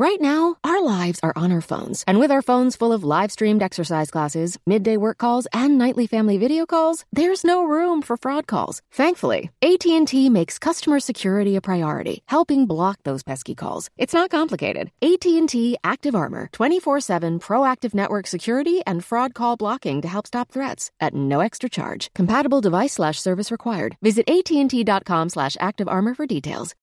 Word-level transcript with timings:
Right 0.00 0.18
now, 0.18 0.56
our 0.64 0.82
lives 0.82 1.20
are 1.22 1.34
on 1.36 1.52
our 1.52 1.60
phones, 1.60 2.04
and 2.08 2.18
with 2.18 2.30
our 2.30 2.40
phones 2.40 2.74
full 2.74 2.90
of 2.90 3.04
live 3.04 3.30
streamed 3.30 3.62
exercise 3.62 4.10
classes, 4.10 4.56
midday 4.64 4.96
work 4.96 5.18
calls, 5.18 5.46
and 5.52 5.76
nightly 5.76 6.06
family 6.06 6.38
video 6.38 6.64
calls, 6.64 7.04
there's 7.12 7.44
no 7.44 7.64
room 7.64 8.00
for 8.00 8.16
fraud 8.16 8.46
calls. 8.46 8.80
Thankfully, 8.90 9.50
AT&T 9.60 10.30
makes 10.30 10.58
customer 10.58 11.00
security 11.00 11.54
a 11.54 11.60
priority, 11.60 12.22
helping 12.28 12.64
block 12.64 13.00
those 13.04 13.22
pesky 13.22 13.54
calls. 13.54 13.90
It's 13.98 14.14
not 14.14 14.30
complicated. 14.30 14.90
AT&T 15.02 15.76
Active 15.84 16.14
Armor, 16.14 16.48
24/7 16.50 17.38
proactive 17.38 17.92
network 17.92 18.26
security 18.26 18.80
and 18.86 19.04
fraud 19.04 19.34
call 19.34 19.58
blocking 19.58 20.00
to 20.00 20.08
help 20.08 20.26
stop 20.26 20.50
threats 20.50 20.90
at 20.98 21.12
no 21.12 21.40
extra 21.40 21.68
charge. 21.68 22.08
Compatible 22.14 22.62
device 22.62 22.94
slash 22.94 23.20
service 23.20 23.52
required. 23.52 23.98
Visit 24.00 24.30
AT&T.com 24.30 25.28
slash 25.28 25.58
active 25.60 25.88
armor 25.88 26.14
for 26.14 26.24
details. 26.24 26.74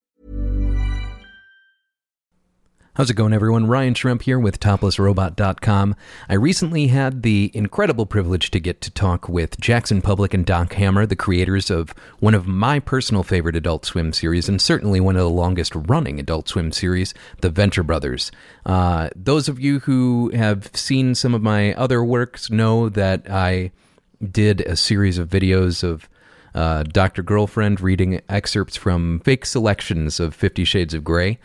How's 2.98 3.11
it 3.11 3.14
going, 3.14 3.32
everyone? 3.32 3.68
Ryan 3.68 3.93
Shrimp 3.93 4.23
here 4.23 4.39
with 4.39 4.59
ToplessRobot.com. 4.59 5.96
I 6.29 6.33
recently 6.33 6.88
had 6.88 7.21
the 7.21 7.51
incredible 7.54 8.07
privilege 8.07 8.50
to 8.50 8.60
get 8.60 8.82
to 8.82 8.89
talk 8.89 9.29
with 9.29 9.60
Jackson 9.60 10.01
Publick 10.01 10.33
and 10.33 10.43
Doc 10.43 10.74
Hammer, 10.74 11.05
the 11.05 11.15
creators 11.15 11.69
of 11.69 11.93
one 12.21 12.33
of 12.33 12.47
my 12.47 12.79
personal 12.79 13.21
favorite 13.21 13.55
Adult 13.55 13.86
Swim 13.86 14.14
series, 14.14 14.50
and 14.50 14.60
certainly 14.60 15.00
one 15.00 15.15
of 15.15 15.21
the 15.21 15.29
longest 15.29 15.75
running 15.75 16.19
Adult 16.19 16.50
Swim 16.50 16.71
series, 16.71 17.14
The 17.41 17.52
Venture 17.52 17.83
Brothers. 17.83 18.32
Uh, 18.65 19.11
those 19.16 19.47
of 19.47 19.60
you 19.60 19.82
who 19.82 20.32
have 20.33 20.75
seen 20.75 21.14
some 21.14 21.36
of 21.36 21.43
my 21.43 21.75
other 21.75 22.04
works 22.04 22.50
know 22.50 22.89
that 22.89 23.29
I 23.29 23.74
did 24.32 24.61
a 24.61 24.75
series 24.75 25.19
of 25.19 25.29
videos 25.29 25.83
of 25.83 26.10
uh, 26.55 26.82
Dr. 26.82 27.21
Girlfriend 27.21 27.79
reading 27.79 28.21
excerpts 28.27 28.75
from 28.75 29.19
fake 29.19 29.46
selections 29.46 30.19
of 30.19 30.33
Fifty 30.33 30.64
Shades 30.64 30.96
of 30.96 31.04
Grey 31.04 31.38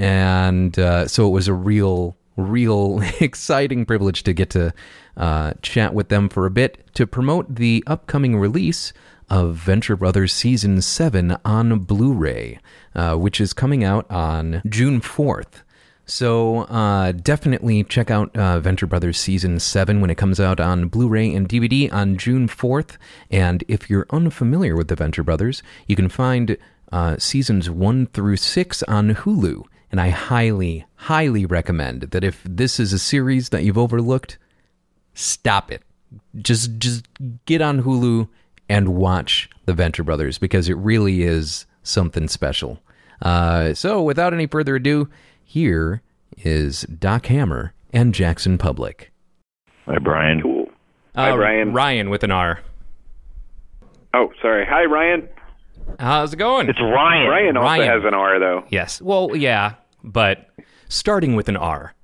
and 0.00 0.78
uh, 0.78 1.06
so 1.06 1.26
it 1.26 1.30
was 1.30 1.46
a 1.46 1.52
real, 1.52 2.16
real 2.34 3.02
exciting 3.20 3.84
privilege 3.84 4.22
to 4.22 4.32
get 4.32 4.48
to 4.50 4.72
uh, 5.18 5.52
chat 5.60 5.92
with 5.92 6.08
them 6.08 6.30
for 6.30 6.46
a 6.46 6.50
bit 6.50 6.82
to 6.94 7.06
promote 7.06 7.56
the 7.56 7.84
upcoming 7.86 8.38
release 8.38 8.94
of 9.28 9.56
Venture 9.56 9.96
Brothers 9.96 10.32
Season 10.32 10.80
7 10.80 11.36
on 11.44 11.80
Blu 11.80 12.14
ray, 12.14 12.58
uh, 12.94 13.16
which 13.16 13.42
is 13.42 13.52
coming 13.52 13.84
out 13.84 14.10
on 14.10 14.62
June 14.66 15.02
4th. 15.02 15.64
So 16.06 16.60
uh, 16.60 17.12
definitely 17.12 17.84
check 17.84 18.10
out 18.10 18.34
uh, 18.34 18.58
Venture 18.58 18.86
Brothers 18.86 19.18
Season 19.18 19.60
7 19.60 20.00
when 20.00 20.08
it 20.08 20.16
comes 20.16 20.40
out 20.40 20.60
on 20.60 20.88
Blu 20.88 21.08
ray 21.08 21.32
and 21.34 21.46
DVD 21.46 21.92
on 21.92 22.16
June 22.16 22.48
4th. 22.48 22.96
And 23.30 23.64
if 23.68 23.90
you're 23.90 24.06
unfamiliar 24.08 24.74
with 24.74 24.88
the 24.88 24.96
Venture 24.96 25.22
Brothers, 25.22 25.62
you 25.86 25.94
can 25.94 26.08
find 26.08 26.56
uh, 26.90 27.18
seasons 27.18 27.68
1 27.68 28.06
through 28.06 28.38
6 28.38 28.82
on 28.84 29.14
Hulu. 29.14 29.64
And 29.90 30.00
I 30.00 30.10
highly, 30.10 30.86
highly 30.94 31.44
recommend 31.46 32.02
that 32.02 32.22
if 32.24 32.42
this 32.44 32.78
is 32.78 32.92
a 32.92 32.98
series 32.98 33.48
that 33.48 33.64
you've 33.64 33.78
overlooked, 33.78 34.38
stop 35.14 35.72
it. 35.72 35.82
Just 36.40 36.78
just 36.78 37.06
get 37.46 37.60
on 37.60 37.82
Hulu 37.82 38.28
and 38.68 38.94
watch 38.94 39.48
The 39.64 39.74
Venture 39.74 40.02
Brothers 40.04 40.38
because 40.38 40.68
it 40.68 40.76
really 40.76 41.22
is 41.22 41.66
something 41.82 42.28
special. 42.28 42.80
Uh, 43.22 43.74
so, 43.74 44.02
without 44.02 44.32
any 44.32 44.46
further 44.46 44.76
ado, 44.76 45.08
here 45.44 46.02
is 46.38 46.82
Doc 46.82 47.26
Hammer 47.26 47.74
and 47.92 48.14
Jackson 48.14 48.58
Publick. 48.58 49.06
Hi, 49.86 49.98
Brian. 49.98 50.40
Cool. 50.40 50.66
Hi, 51.16 51.30
Uh, 51.32 51.36
Ryan. 51.36 51.72
Ryan 51.72 52.10
with 52.10 52.22
an 52.22 52.30
R. 52.30 52.60
Oh, 54.14 54.32
sorry. 54.40 54.64
Hi, 54.66 54.84
Ryan. 54.84 55.28
How's 55.98 56.32
it 56.32 56.36
going? 56.36 56.68
It's 56.68 56.80
Ryan. 56.80 57.28
Ryan 57.28 57.56
also 57.56 57.66
Ryan. 57.66 57.88
has 57.88 58.04
an 58.04 58.14
R, 58.14 58.38
though. 58.38 58.64
yes. 58.70 59.00
Well, 59.02 59.34
yeah, 59.36 59.74
but 60.04 60.48
starting 60.88 61.34
with 61.34 61.48
an 61.48 61.56
R. 61.56 61.94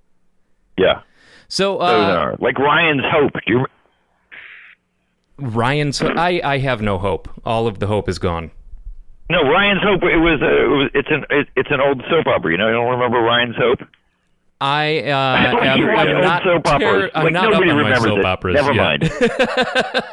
Yeah. 0.78 1.00
So, 1.48 1.78
uh, 1.80 1.84
are. 1.84 2.36
Like 2.40 2.58
Ryan's 2.58 3.02
Hope. 3.10 3.32
Do 3.46 3.52
you, 3.52 3.66
Ryan, 5.38 5.92
so 5.92 6.08
I, 6.08 6.40
I 6.44 6.58
have 6.58 6.80
no 6.82 6.98
hope. 6.98 7.28
All 7.44 7.66
of 7.66 7.78
the 7.78 7.86
hope 7.86 8.08
is 8.08 8.18
gone. 8.18 8.50
no, 9.30 9.42
Ryan's 9.42 9.82
Hope. 9.82 10.02
It 10.02 10.16
was. 10.18 10.40
Uh, 10.42 10.46
it 10.46 10.68
was. 10.68 10.90
It's 10.94 11.08
an. 11.10 11.24
It, 11.30 11.48
it's 11.56 11.70
an 11.70 11.80
old 11.80 12.02
soap 12.10 12.26
opera. 12.26 12.50
You 12.52 12.58
know. 12.58 12.66
You 12.68 12.74
don't 12.74 12.90
remember 12.90 13.18
Ryan's 13.20 13.56
Hope? 13.56 13.80
I 14.60 15.00
uh, 15.02 15.52
Like 15.54 15.64
am, 15.66 15.78
you 15.78 15.86
watch 15.88 15.98
I'm 16.08 16.14
old 16.16 16.24
not, 16.24 16.42
soap 16.42 16.66
operas. 16.66 16.80
ter- 16.80 17.10
I'm 17.18 17.24
Like, 17.24 17.32
not 17.34 17.44
up 17.46 17.50
nobody 17.52 17.70
on 17.70 17.76
my 17.76 17.82
remembers 17.82 18.10
soap 18.10 18.18
it. 18.18 18.24
operas. 18.24 18.54
Never 18.54 18.72
yet. 18.72 19.00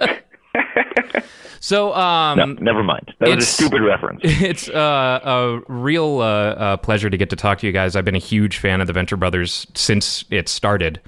mind. 0.02 1.24
So, 1.64 1.94
um, 1.94 2.38
no, 2.38 2.46
never 2.60 2.84
mind. 2.84 3.16
That 3.20 3.38
was 3.38 3.46
a 3.46 3.48
stupid 3.48 3.84
reference. 3.84 4.20
it's 4.26 4.68
uh, 4.68 5.22
a 5.24 5.62
real 5.72 6.20
uh, 6.20 6.26
uh, 6.26 6.78
pleasure 6.78 7.10
to 7.10 7.16
get 7.16 7.30
to 7.30 7.38
talk 7.38 7.60
to 7.60 7.66
you 7.66 7.72
guys. 7.72 7.96
I've 7.96 8.04
been 8.04 8.18
a 8.18 8.20
huge 8.20 8.58
fan 8.58 8.82
of 8.82 8.88
the 8.88 8.92
Venture 8.92 9.16
Brothers 9.16 9.66
since 9.74 10.26
it 10.30 10.50
started. 10.50 11.00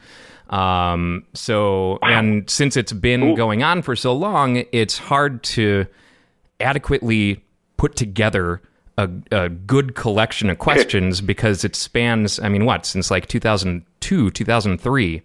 Um, 0.50 1.26
so, 1.34 2.00
and 2.04 2.50
since 2.50 2.78
it's 2.78 2.94
been 2.94 3.36
going 3.36 3.64
on 3.64 3.82
for 3.82 3.98
so 3.98 4.14
long, 4.14 4.64
it's 4.72 4.98
hard 4.98 5.44
to 5.44 5.88
adequately 6.62 7.44
put 7.76 7.98
together 7.98 8.62
a, 8.98 9.10
a 9.32 9.50
good 9.50 9.96
collection 9.96 10.50
of 10.50 10.58
questions 10.58 11.20
because 11.20 11.66
it 11.66 11.76
spans, 11.76 12.40
I 12.40 12.48
mean, 12.48 12.64
what, 12.64 12.86
since 12.86 13.12
like 13.12 13.28
2002, 13.28 14.32
2003. 14.32 15.22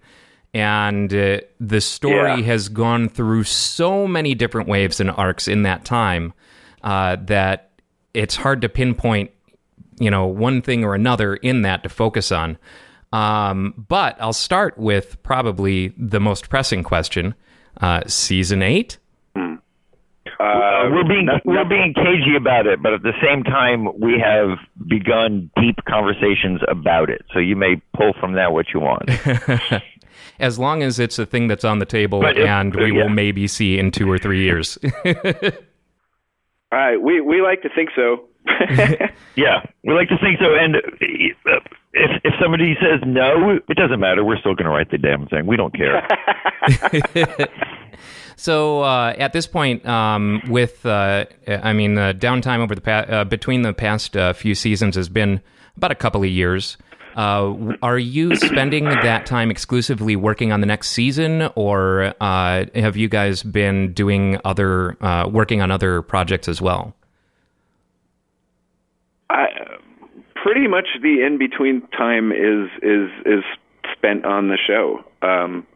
And 0.52 1.12
uh, 1.14 1.40
the 1.60 1.80
story 1.80 2.40
Yeah. 2.40 2.46
has 2.46 2.68
gone 2.68 3.08
through 3.08 3.44
so 3.44 4.08
many 4.08 4.34
different 4.34 4.68
waves 4.68 4.98
and 5.00 5.10
arcs 5.10 5.46
in 5.46 5.62
that 5.62 5.84
time 5.84 6.32
uh, 6.82 7.16
that 7.26 7.70
it's 8.14 8.34
hard 8.36 8.60
to 8.62 8.68
pinpoint, 8.68 9.30
you 10.00 10.10
know, 10.10 10.26
one 10.26 10.60
thing 10.62 10.82
or 10.84 10.94
another 10.94 11.36
in 11.36 11.62
that 11.62 11.82
to 11.84 11.88
focus 11.88 12.32
on. 12.32 12.58
Um, 13.12 13.74
but 13.88 14.16
I'll 14.20 14.32
start 14.32 14.76
with 14.78 15.22
probably 15.22 15.94
the 15.98 16.18
most 16.20 16.48
pressing 16.48 16.82
question: 16.82 17.34
uh, 17.80 18.02
season 18.06 18.62
eight. 18.62 18.98
Uh, 20.38 20.88
we're 20.92 21.04
being 21.06 21.26
no- 21.26 21.40
we're 21.44 21.64
being 21.68 21.92
cagey 21.94 22.34
about 22.36 22.66
it, 22.66 22.82
but 22.82 22.92
at 22.94 23.02
the 23.02 23.12
same 23.22 23.42
time, 23.44 23.88
we 24.00 24.18
have 24.18 24.58
begun 24.88 25.50
deep 25.60 25.76
conversations 25.86 26.60
about 26.68 27.10
it. 27.10 27.24
So 27.32 27.38
you 27.40 27.56
may 27.56 27.80
pull 27.96 28.12
from 28.18 28.32
that 28.34 28.52
what 28.52 28.66
you 28.72 28.80
want. 28.80 29.10
As 30.38 30.58
long 30.58 30.82
as 30.82 30.98
it's 30.98 31.18
a 31.18 31.26
thing 31.26 31.48
that's 31.48 31.64
on 31.64 31.78
the 31.78 31.86
table 31.86 32.24
and 32.24 32.74
we 32.74 32.92
yeah. 32.92 33.02
will 33.02 33.08
maybe 33.08 33.46
see 33.46 33.78
in 33.78 33.90
two 33.90 34.10
or 34.10 34.18
three 34.18 34.42
years. 34.42 34.78
All 35.04 35.12
right. 36.72 36.96
We, 36.96 37.20
we 37.20 37.42
like 37.42 37.62
to 37.62 37.68
think 37.74 37.90
so. 37.94 38.26
yeah, 39.36 39.60
we 39.84 39.92
like 39.92 40.08
to 40.08 40.16
think 40.18 40.38
so. 40.38 40.54
And 40.54 40.76
uh, 40.76 41.60
if 41.92 42.10
if 42.24 42.34
somebody 42.40 42.74
says 42.80 43.00
no, 43.04 43.58
it 43.68 43.76
doesn't 43.76 44.00
matter. 44.00 44.24
We're 44.24 44.38
still 44.38 44.54
going 44.54 44.64
to 44.64 44.70
write 44.70 44.90
the 44.90 44.96
damn 44.96 45.26
thing. 45.26 45.46
We 45.46 45.56
don't 45.56 45.74
care. 45.74 46.08
So 48.40 48.80
uh, 48.80 49.14
at 49.18 49.34
this 49.34 49.46
point, 49.46 49.84
um, 49.84 50.40
with 50.48 50.86
uh, 50.86 51.26
I 51.46 51.74
mean, 51.74 51.96
the 51.96 52.16
downtime 52.18 52.60
over 52.60 52.74
the 52.74 52.80
pa- 52.80 53.04
uh, 53.06 53.24
between 53.24 53.60
the 53.60 53.74
past 53.74 54.16
uh, 54.16 54.32
few 54.32 54.54
seasons 54.54 54.96
has 54.96 55.10
been 55.10 55.42
about 55.76 55.90
a 55.90 55.94
couple 55.94 56.22
of 56.22 56.30
years. 56.30 56.78
Uh, 57.16 57.74
are 57.82 57.98
you 57.98 58.36
spending 58.36 58.84
that 58.84 59.26
time 59.26 59.50
exclusively 59.50 60.16
working 60.16 60.52
on 60.52 60.60
the 60.60 60.66
next 60.66 60.90
season, 60.90 61.50
or 61.56 62.14
uh, 62.20 62.64
have 62.74 62.96
you 62.96 63.08
guys 63.08 63.42
been 63.42 63.92
doing 63.92 64.38
other 64.44 65.02
uh, 65.04 65.28
working 65.28 65.60
on 65.60 65.70
other 65.70 66.02
projects 66.02 66.48
as 66.48 66.60
well? 66.60 66.94
I, 69.28 69.46
pretty 70.34 70.66
much 70.66 70.86
the 71.02 71.24
in 71.24 71.38
between 71.38 71.82
time 71.88 72.32
is 72.32 72.68
is 72.82 73.10
is 73.26 73.44
spent 73.92 74.24
on 74.24 74.48
the 74.48 74.58
show. 74.66 75.04
Um, 75.22 75.66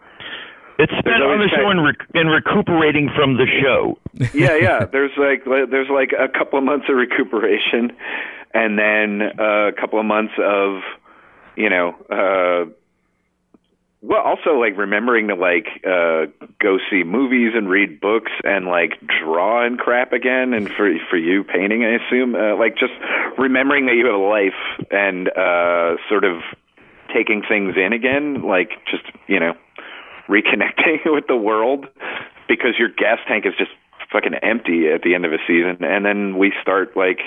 It's 0.78 0.92
spent 0.98 1.22
on 1.22 1.38
the 1.38 1.48
show 1.48 1.68
and, 1.70 1.84
rec- 1.84 2.08
and 2.14 2.30
recuperating 2.30 3.10
from 3.14 3.36
the 3.36 3.46
show. 3.62 3.98
yeah, 4.34 4.56
yeah. 4.56 4.84
There's 4.86 5.12
like 5.16 5.44
there's 5.44 5.90
like 5.90 6.12
a 6.18 6.26
couple 6.28 6.58
of 6.58 6.64
months 6.64 6.86
of 6.88 6.96
recuperation, 6.96 7.92
and 8.54 8.78
then 8.78 9.20
a 9.38 9.70
couple 9.78 10.00
of 10.00 10.06
months 10.06 10.32
of, 10.38 10.80
you 11.56 11.70
know, 11.70 11.94
uh, 12.10 12.70
well, 14.02 14.20
also 14.20 14.58
like 14.60 14.76
remembering 14.76 15.28
to 15.28 15.34
like 15.34 15.66
uh, 15.86 16.26
go 16.60 16.78
see 16.90 17.04
movies 17.04 17.52
and 17.54 17.70
read 17.70 18.00
books 18.00 18.32
and 18.44 18.66
like 18.66 19.00
draw 19.22 19.64
and 19.64 19.78
crap 19.78 20.12
again, 20.12 20.52
and 20.52 20.68
for 20.68 20.92
for 21.08 21.16
you 21.16 21.42
painting, 21.42 21.84
I 21.84 22.04
assume, 22.04 22.34
uh, 22.34 22.56
like 22.56 22.76
just 22.76 22.92
remembering 23.38 23.86
that 23.86 23.94
you 23.94 24.04
have 24.06 24.14
a 24.14 24.18
life 24.18 24.86
and 24.90 25.28
uh, 25.28 25.96
sort 26.08 26.24
of 26.24 26.42
taking 27.14 27.42
things 27.48 27.76
in 27.76 27.94
again, 27.94 28.42
like 28.42 28.72
just 28.90 29.04
you 29.26 29.40
know 29.40 29.54
reconnecting 30.28 31.00
with 31.06 31.26
the 31.26 31.36
world 31.36 31.86
because 32.46 32.74
your 32.78 32.90
gas 32.90 33.18
tank 33.26 33.46
is 33.46 33.54
just 33.58 33.70
fucking 34.12 34.34
empty 34.42 34.88
at 34.88 35.02
the 35.02 35.14
end 35.14 35.24
of 35.24 35.32
a 35.32 35.38
season. 35.46 35.82
And 35.82 36.04
then 36.04 36.36
we 36.36 36.52
start 36.60 36.96
like 36.96 37.20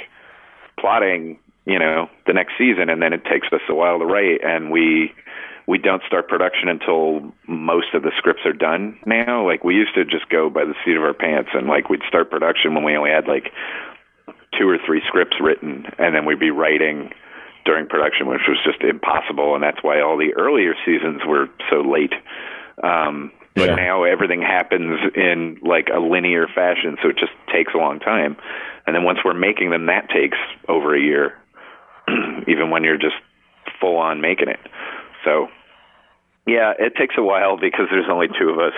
plotting 0.79 1.39
you 1.67 1.77
know 1.77 2.09
the 2.25 2.33
next 2.33 2.53
season 2.57 2.89
and 2.89 3.01
then 3.01 3.13
it 3.13 3.23
takes 3.25 3.47
us 3.51 3.61
a 3.69 3.75
while 3.75 3.99
to 3.99 4.05
write 4.05 4.43
and 4.43 4.71
we 4.71 5.13
we 5.67 5.77
don't 5.77 6.01
start 6.07 6.29
production 6.29 6.69
until 6.69 7.33
most 7.47 7.93
of 7.93 8.03
the 8.03 8.11
scripts 8.17 8.45
are 8.45 8.53
done 8.53 8.97
now 9.05 9.45
like 9.45 9.63
we 9.63 9.75
used 9.75 9.93
to 9.93 10.05
just 10.05 10.29
go 10.29 10.49
by 10.49 10.63
the 10.63 10.75
seat 10.85 10.95
of 10.95 11.03
our 11.03 11.13
pants 11.13 11.49
and 11.53 11.67
like 11.67 11.89
we'd 11.89 12.01
start 12.07 12.31
production 12.31 12.73
when 12.73 12.83
we 12.83 12.95
only 12.95 13.11
had 13.11 13.27
like 13.27 13.51
two 14.57 14.67
or 14.67 14.77
three 14.85 15.01
scripts 15.07 15.35
written 15.41 15.85
and 15.99 16.15
then 16.15 16.25
we'd 16.25 16.39
be 16.39 16.51
writing 16.51 17.11
during 17.67 17.85
production, 17.85 18.27
which 18.27 18.47
was 18.47 18.57
just 18.63 18.81
impossible, 18.81 19.53
and 19.53 19.61
that's 19.61 19.83
why 19.83 19.99
all 19.99 20.17
the 20.17 20.33
earlier 20.35 20.73
seasons 20.85 21.21
were 21.27 21.49
so 21.69 21.81
late. 21.81 22.13
Um, 22.81 23.31
but 23.55 23.69
Yeah. 23.69 23.75
now 23.75 24.03
everything 24.03 24.41
happens 24.41 25.11
in 25.13 25.59
like 25.61 25.89
a 25.89 25.99
linear 25.99 26.47
fashion, 26.47 26.97
so 27.01 27.09
it 27.09 27.17
just 27.17 27.33
takes 27.51 27.73
a 27.73 27.77
long 27.77 27.99
time. 27.99 28.37
And 28.85 28.95
then 28.95 29.03
once 29.03 29.19
we're 29.25 29.33
making 29.33 29.71
them, 29.71 29.87
that 29.87 30.09
takes 30.09 30.37
over 30.69 30.95
a 30.95 30.99
year, 30.99 31.33
even 32.47 32.69
when 32.69 32.83
you're 32.83 32.97
just 32.97 33.15
full 33.79 33.97
on 33.97 34.21
making 34.21 34.47
it. 34.49 34.59
So, 35.25 35.47
yeah, 36.45 36.73
it 36.79 36.95
takes 36.95 37.15
a 37.17 37.23
while 37.23 37.57
because 37.57 37.87
there's 37.91 38.09
only 38.11 38.27
two 38.39 38.49
of 38.49 38.59
us. 38.59 38.73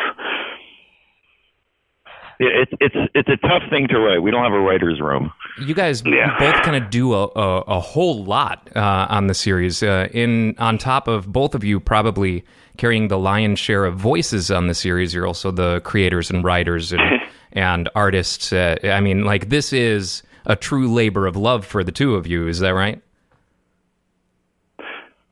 Yeah, 2.40 2.48
It's 2.54 2.72
it's 2.80 2.96
it's 3.14 3.30
a 3.30 3.36
tough 3.48 3.64
thing 3.70 3.88
to 3.90 4.00
write. 4.00 4.24
We 4.24 4.32
don't 4.32 4.44
have 4.44 4.54
a 4.54 4.60
writer's 4.62 5.02
room. 5.02 5.32
You 5.60 5.74
guys 5.74 6.02
Yeah. 6.06 6.38
both 6.40 6.62
kind 6.64 6.82
of 6.82 6.90
do 6.90 7.14
a, 7.14 7.26
a, 7.36 7.58
a 7.68 7.80
whole 7.82 8.24
lot 8.24 8.70
uh, 8.78 9.08
on 9.10 9.28
the 9.28 9.34
series. 9.34 9.84
Uh, 9.84 10.08
in 10.14 10.56
on 10.58 10.78
top 10.78 11.10
of 11.10 11.32
both 11.34 11.54
of 11.54 11.66
you 11.66 11.82
probably 11.82 12.46
carrying 12.78 13.10
the 13.10 13.20
lion's 13.20 13.60
share 13.60 13.84
of 13.84 13.96
voices 13.98 14.50
on 14.50 14.68
the 14.68 14.74
series, 14.74 15.14
you're 15.14 15.28
also 15.28 15.52
the 15.52 15.82
creators 15.82 16.30
and 16.32 16.46
writers 16.46 16.94
and, 16.94 17.02
and 17.52 17.90
artists. 17.94 18.54
Uh, 18.54 18.78
I 18.86 19.02
mean, 19.02 19.26
like 19.26 19.50
this 19.50 19.74
is 19.74 20.24
a 20.46 20.56
true 20.56 20.88
labor 20.92 21.28
of 21.28 21.36
love 21.36 21.66
for 21.66 21.84
the 21.84 21.92
two 21.92 22.16
of 22.16 22.26
you. 22.26 22.48
Is 22.48 22.60
that 22.62 22.70
right? 22.74 23.02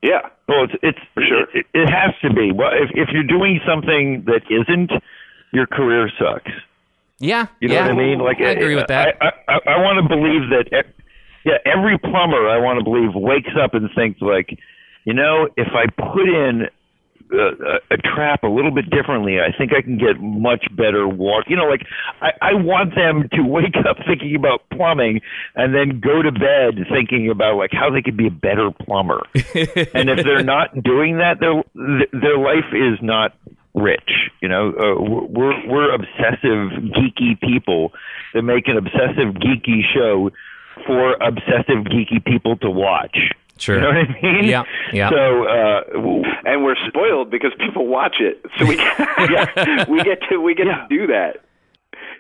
Yeah, 0.01 0.21
Well, 0.47 0.63
it's 0.65 0.73
it's 0.83 0.99
sure. 1.27 1.43
It, 1.53 1.65
it 1.73 1.89
has 1.89 2.13
to 2.21 2.33
be. 2.33 2.51
Well, 2.51 2.71
if 2.73 2.91
if 2.93 3.09
you're 3.11 3.23
doing 3.23 3.59
something 3.67 4.23
that 4.27 4.43
isn't, 4.49 4.91
your 5.51 5.65
career 5.65 6.09
sucks. 6.19 6.51
Yeah. 7.19 7.47
You 7.59 7.69
know 7.69 7.73
yeah. 7.75 7.81
what 7.83 7.91
I 7.91 7.95
mean? 7.97 8.19
Like 8.19 8.37
I 8.39 8.49
agree 8.51 8.75
with 8.75 8.87
that. 8.87 9.17
I 9.19 9.31
I, 9.47 9.59
I 9.65 9.77
want 9.81 10.01
to 10.01 10.07
believe 10.07 10.49
that. 10.51 10.67
e- 10.71 10.91
Yeah, 11.45 11.57
every 11.65 11.97
plumber 11.97 12.47
I 12.47 12.57
want 12.57 12.77
to 12.79 12.83
believe 12.83 13.15
wakes 13.15 13.51
up 13.59 13.73
and 13.73 13.89
thinks 13.95 14.21
like, 14.21 14.49
you 15.05 15.13
know, 15.13 15.47
if 15.57 15.69
I 15.73 15.85
put 15.87 16.27
in 16.29 16.67
a, 17.31 17.37
a, 17.37 17.79
a 17.91 17.97
trap 17.97 18.43
a 18.43 18.47
little 18.47 18.71
bit 18.71 18.89
differently, 18.89 19.39
I 19.39 19.55
think 19.55 19.73
I 19.73 19.81
can 19.81 19.97
get 19.97 20.19
much 20.19 20.65
better 20.75 21.07
walk. 21.07 21.45
You 21.47 21.55
know, 21.55 21.65
like 21.65 21.85
I, 22.21 22.31
I 22.41 22.53
want 22.53 22.95
them 22.95 23.29
to 23.33 23.41
wake 23.47 23.75
up 23.87 23.97
thinking 24.05 24.35
about 24.35 24.61
plumbing 24.71 25.21
and 25.55 25.73
then 25.73 25.99
go 25.99 26.21
to 26.21 26.31
bed 26.31 26.85
thinking 26.91 27.29
about 27.29 27.57
like 27.57 27.71
how 27.71 27.89
they 27.89 28.01
could 28.01 28.17
be 28.17 28.27
a 28.27 28.31
better 28.31 28.71
plumber. 28.71 29.21
and 29.35 30.09
if 30.09 30.23
they're 30.23 30.43
not 30.43 30.83
doing 30.83 31.17
that, 31.17 31.39
their 31.39 31.63
their 32.13 32.37
life 32.37 32.73
is 32.73 32.99
not 33.01 33.33
rich. 33.73 34.29
You 34.41 34.49
know, 34.49 34.69
uh, 34.69 35.01
we're 35.01 35.67
we're 35.67 35.93
obsessive, 35.93 36.83
geeky 36.93 37.39
people 37.39 37.93
that 38.33 38.41
make 38.41 38.67
an 38.67 38.77
obsessive, 38.77 39.35
geeky 39.35 39.81
show 39.93 40.31
for 40.85 41.13
obsessive, 41.13 41.85
geeky 41.85 42.23
people 42.23 42.57
to 42.57 42.69
watch. 42.69 43.17
Sure. 43.57 43.75
You 43.75 43.81
know 43.81 43.87
what 43.87 43.97
I 43.97 44.21
mean? 44.21 44.43
Yeah, 44.45 44.63
yeah. 44.93 45.09
So, 45.09 45.43
uh, 45.47 45.81
and 46.45 46.63
we're 46.63 46.75
spoiled 46.87 47.29
because 47.31 47.51
people 47.59 47.87
watch 47.87 48.17
it, 48.19 48.43
so 48.57 48.65
we 48.65 48.75
we 49.93 50.03
get 50.03 50.19
to 50.29 50.37
we 50.39 50.55
get 50.55 50.67
Yeah. 50.67 50.81
to 50.81 50.87
do 50.89 51.07
that 51.07 51.37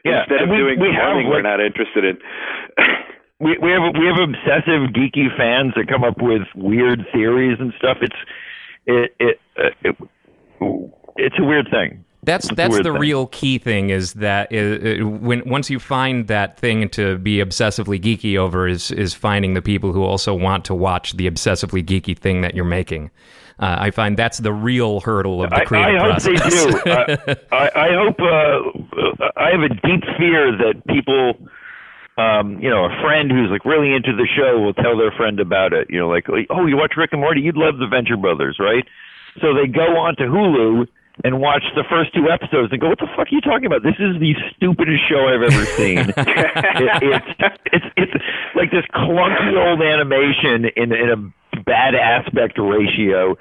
yeah, 0.03 0.21
instead 0.21 0.41
of 0.43 0.49
we, 0.49 0.57
doing 0.57 0.79
we 0.79 0.87
have 0.93 1.11
plumbing 1.13 1.27
we're 1.27 1.35
like, 1.35 1.43
not 1.43 1.59
interested 1.61 2.03
in. 2.05 2.17
we 3.39 3.57
we 3.57 3.71
have 3.71 3.83
we 3.97 4.05
have 4.07 4.19
obsessive, 4.19 4.93
geeky 4.93 5.35
fans 5.37 5.73
that 5.75 5.87
come 5.87 6.03
up 6.03 6.21
with 6.21 6.43
weird 6.55 7.05
theories 7.13 7.57
and 7.59 7.73
stuff. 7.77 7.97
It's 8.01 8.15
it 8.85 9.15
it, 9.19 9.39
uh, 9.57 9.69
it 9.83 9.95
it's 11.17 11.35
a 11.39 11.43
weird 11.43 11.67
thing. 11.69 12.03
That's 12.27 12.53
that's 12.55 12.75
the 12.75 12.83
thing. 12.83 12.99
real 12.99 13.27
key 13.27 13.57
thing 13.57 13.89
is 13.89 14.13
that 14.15 14.51
uh, 14.51 14.57
uh, 14.57 15.07
when 15.07 15.47
once 15.49 15.69
you 15.69 15.79
find 15.79 16.27
that 16.27 16.59
thing 16.59 16.89
to 16.89 17.17
be 17.19 17.37
obsessively 17.37 17.97
geeky 18.01 18.37
over 18.37 18.67
is 18.67 18.91
is 18.91 19.13
finding 19.13 19.53
the 19.53 19.61
people 19.61 19.93
who 19.93 20.03
also 20.03 20.33
want 20.33 20.65
to 20.65 20.75
watch 20.75 21.13
the 21.13 21.31
obsessively 21.31 21.81
geeky 21.81 22.17
thing 22.17 22.41
that 22.41 22.53
you're 22.53 22.65
making. 22.65 23.11
Uh, 23.59 23.77
I 23.79 23.91
find 23.91 24.17
that's 24.17 24.39
the 24.39 24.51
real 24.51 24.99
hurdle 24.99 25.41
of 25.41 25.51
the 25.51 25.55
I, 25.55 25.63
creative 25.63 26.01
I 26.01 26.03
hope 26.03 26.21
process. 26.21 26.43
they 26.43 27.31
do. 27.31 27.35
I, 27.51 27.55
I, 27.55 27.87
I 27.87 27.89
hope. 27.95 28.19
Uh, 28.19 29.29
I 29.37 29.49
have 29.51 29.61
a 29.61 29.69
deep 29.69 30.03
fear 30.17 30.51
that 30.51 30.83
people, 30.89 31.33
um, 32.17 32.59
you 32.59 32.69
know, 32.69 32.83
a 32.83 33.01
friend 33.01 33.31
who's 33.31 33.49
like 33.49 33.63
really 33.63 33.93
into 33.93 34.13
the 34.13 34.27
show 34.35 34.59
will 34.59 34.73
tell 34.73 34.97
their 34.97 35.11
friend 35.11 35.39
about 35.39 35.71
it. 35.71 35.89
You 35.89 35.99
know, 35.99 36.09
like, 36.09 36.27
oh, 36.49 36.65
you 36.65 36.75
watch 36.75 36.97
Rick 36.97 37.13
and 37.13 37.21
Morty? 37.21 37.39
You'd 37.39 37.55
love 37.55 37.77
the 37.77 37.87
Venture 37.87 38.17
Brothers, 38.17 38.57
right? 38.59 38.85
So 39.39 39.53
they 39.53 39.67
go 39.67 39.95
on 39.95 40.17
to 40.17 40.23
Hulu 40.23 40.87
and 41.23 41.39
watch 41.39 41.63
the 41.75 41.83
first 41.89 42.13
two 42.13 42.29
episodes 42.29 42.71
and 42.71 42.81
go, 42.81 42.89
"What 42.89 42.99
the 42.99 43.07
fuck 43.15 43.27
are 43.27 43.35
you 43.35 43.41
talking 43.41 43.65
about? 43.65 43.83
This 43.83 43.97
is 43.99 44.19
the 44.19 44.35
stupidest 44.55 45.07
show 45.09 45.27
I've 45.27 45.41
ever 45.41 45.65
seen." 45.65 45.97
it, 46.17 47.23
it's 47.33 47.55
it's 47.73 47.85
it's 47.97 48.23
like 48.55 48.71
this 48.71 48.85
clunky 48.93 49.57
old 49.57 49.81
animation 49.81 50.65
in 50.75 50.93
in 50.93 51.09
a 51.09 51.59
bad 51.63 51.95
aspect 51.95 52.57
ratio. 52.59 53.37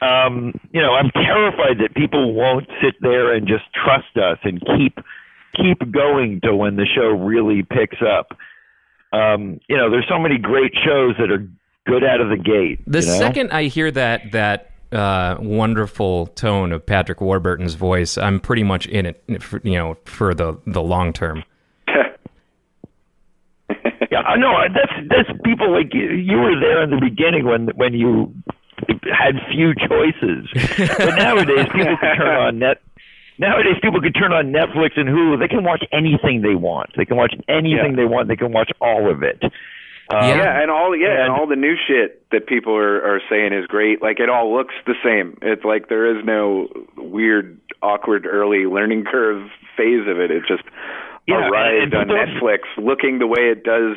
Um, 0.00 0.52
you 0.72 0.80
know, 0.80 0.94
I'm 0.94 1.10
terrified 1.10 1.78
that 1.78 1.94
people 1.94 2.34
won't 2.34 2.66
sit 2.82 2.94
there 3.00 3.32
and 3.34 3.46
just 3.46 3.64
trust 3.72 4.16
us 4.16 4.38
and 4.42 4.60
keep 4.76 4.98
keep 5.54 5.92
going 5.92 6.40
to 6.42 6.56
when 6.56 6.76
the 6.76 6.86
show 6.86 7.08
really 7.08 7.62
picks 7.62 7.98
up. 8.02 8.36
Um, 9.12 9.60
you 9.68 9.76
know, 9.76 9.90
there's 9.90 10.08
so 10.08 10.18
many 10.18 10.38
great 10.38 10.72
shows 10.84 11.14
that 11.18 11.30
are 11.30 11.46
good 11.86 12.02
out 12.02 12.20
of 12.20 12.30
the 12.30 12.36
gate. 12.36 12.80
The 12.86 13.00
you 13.00 13.06
know? 13.06 13.18
second 13.18 13.50
I 13.52 13.64
hear 13.64 13.90
that 13.90 14.32
that 14.32 14.71
uh, 14.92 15.36
wonderful 15.40 16.26
tone 16.28 16.72
of 16.72 16.84
Patrick 16.86 17.20
Warburton's 17.20 17.74
voice, 17.74 18.16
I'm 18.18 18.40
pretty 18.40 18.62
much 18.62 18.86
in 18.86 19.06
it. 19.06 19.42
For, 19.42 19.60
you 19.64 19.78
know, 19.78 19.96
for 20.04 20.34
the 20.34 20.58
the 20.66 20.82
long 20.82 21.12
term. 21.12 21.44
Yeah, 24.10 24.20
I 24.20 24.36
know. 24.36 24.52
That's 24.74 25.08
that's 25.08 25.40
people 25.42 25.72
like 25.72 25.94
you, 25.94 26.10
you 26.10 26.36
were 26.36 26.58
there 26.60 26.82
in 26.82 26.90
the 26.90 27.00
beginning 27.00 27.46
when 27.46 27.68
when 27.76 27.94
you 27.94 28.34
had 29.10 29.36
few 29.50 29.72
choices. 29.74 30.48
But 30.98 31.16
nowadays, 31.16 31.64
people 31.72 31.96
can 31.96 32.16
turn 32.18 32.36
on 32.36 32.58
net. 32.58 32.82
Nowadays, 33.38 33.76
people 33.80 34.02
can 34.02 34.12
turn 34.12 34.32
on 34.32 34.52
Netflix 34.52 34.98
and 34.98 35.08
Hulu. 35.08 35.38
They 35.40 35.48
can 35.48 35.64
watch 35.64 35.82
anything 35.92 36.42
they 36.42 36.54
want. 36.54 36.90
They 36.96 37.06
can 37.06 37.16
watch 37.16 37.34
anything 37.48 37.92
Yeah. 37.92 37.96
they 37.96 38.04
want. 38.04 38.28
They 38.28 38.36
can 38.36 38.52
watch 38.52 38.70
all 38.82 39.10
of 39.10 39.22
it. 39.22 39.42
Um, 40.12 40.28
Yeah. 40.28 40.36
Yeah, 40.36 40.60
and 40.62 40.70
all 40.70 40.94
yeah, 40.94 41.08
and 41.12 41.20
And- 41.22 41.32
all 41.32 41.46
the 41.46 41.56
new 41.56 41.74
shit 41.76 42.28
that 42.30 42.46
people 42.46 42.74
are 42.76 43.02
are 43.02 43.20
saying 43.30 43.52
is 43.52 43.66
great. 43.66 44.02
Like 44.02 44.20
it 44.20 44.28
all 44.28 44.54
looks 44.54 44.74
the 44.86 44.94
same. 45.02 45.38
It's 45.42 45.64
like 45.64 45.88
there 45.88 46.06
is 46.06 46.24
no 46.24 46.68
weird, 46.96 47.58
awkward 47.82 48.26
early 48.26 48.66
learning 48.66 49.04
curve 49.04 49.48
phase 49.76 50.06
of 50.06 50.18
it. 50.20 50.30
It 50.30 50.44
just 50.46 50.64
Yeah, 51.26 51.48
arrived 51.48 51.94
and 51.94 52.10
on 52.10 52.16
Netflix, 52.16 52.60
looking 52.76 53.18
the 53.20 53.26
way 53.26 53.48
it 53.50 53.64
does, 53.64 53.96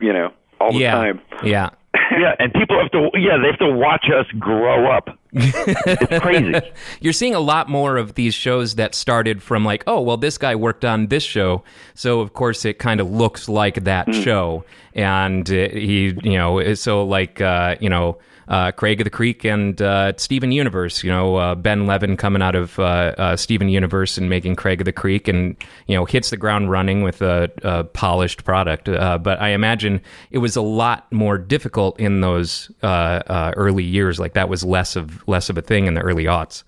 you 0.00 0.12
know, 0.12 0.32
all 0.60 0.72
the 0.72 0.78
yeah, 0.80 0.92
time. 0.92 1.20
yeah. 1.44 1.70
Yeah, 1.94 2.34
and 2.38 2.52
people 2.54 2.78
have 2.80 2.90
to. 2.92 3.10
Yeah, 3.14 3.36
they 3.38 3.48
have 3.48 3.58
to 3.58 3.70
watch 3.70 4.06
us 4.08 4.26
grow 4.38 4.90
up. 4.90 5.18
it's 5.32 6.22
crazy. 6.22 6.54
You're 7.00 7.12
seeing 7.12 7.34
a 7.34 7.40
lot 7.40 7.68
more 7.68 7.96
of 7.96 8.14
these 8.14 8.34
shows 8.34 8.76
that 8.76 8.94
started 8.94 9.42
from 9.42 9.64
like, 9.64 9.84
oh, 9.86 10.00
well, 10.00 10.16
this 10.16 10.38
guy 10.38 10.54
worked 10.54 10.84
on 10.84 11.08
this 11.08 11.22
show, 11.22 11.62
so 11.94 12.20
of 12.20 12.32
course 12.32 12.64
it 12.64 12.78
kind 12.78 13.00
of 13.00 13.10
looks 13.10 13.48
like 13.48 13.84
that 13.84 14.14
show, 14.14 14.64
and 14.94 15.48
uh, 15.50 15.68
he, 15.68 16.14
you 16.22 16.38
know, 16.38 16.74
so 16.74 17.04
like, 17.04 17.40
uh, 17.40 17.76
you 17.80 17.88
know. 17.88 18.18
Uh, 18.48 18.72
Craig 18.72 19.00
of 19.00 19.04
the 19.04 19.10
Creek 19.10 19.44
and 19.44 19.80
uh, 19.80 20.12
Steven 20.16 20.52
Universe, 20.52 21.02
you 21.04 21.10
know, 21.10 21.36
uh, 21.36 21.54
Ben 21.54 21.86
Levin 21.86 22.16
coming 22.16 22.42
out 22.42 22.54
of 22.54 22.78
uh, 22.78 23.14
uh, 23.16 23.36
Steven 23.36 23.68
Universe 23.68 24.18
and 24.18 24.28
making 24.28 24.56
Craig 24.56 24.80
of 24.80 24.84
the 24.84 24.92
Creek, 24.92 25.28
and 25.28 25.56
you 25.86 25.96
know, 25.96 26.04
hits 26.04 26.30
the 26.30 26.36
ground 26.36 26.70
running 26.70 27.02
with 27.02 27.22
a, 27.22 27.50
a 27.62 27.84
polished 27.84 28.44
product. 28.44 28.88
Uh, 28.88 29.18
but 29.18 29.40
I 29.40 29.50
imagine 29.50 30.00
it 30.30 30.38
was 30.38 30.56
a 30.56 30.62
lot 30.62 31.10
more 31.12 31.38
difficult 31.38 31.98
in 32.00 32.20
those 32.20 32.70
uh, 32.82 32.86
uh, 33.26 33.52
early 33.56 33.84
years. 33.84 34.18
Like 34.18 34.34
that 34.34 34.48
was 34.48 34.64
less 34.64 34.96
of 34.96 35.26
less 35.28 35.48
of 35.48 35.56
a 35.56 35.62
thing 35.62 35.86
in 35.86 35.94
the 35.94 36.00
early 36.00 36.24
aughts. 36.24 36.64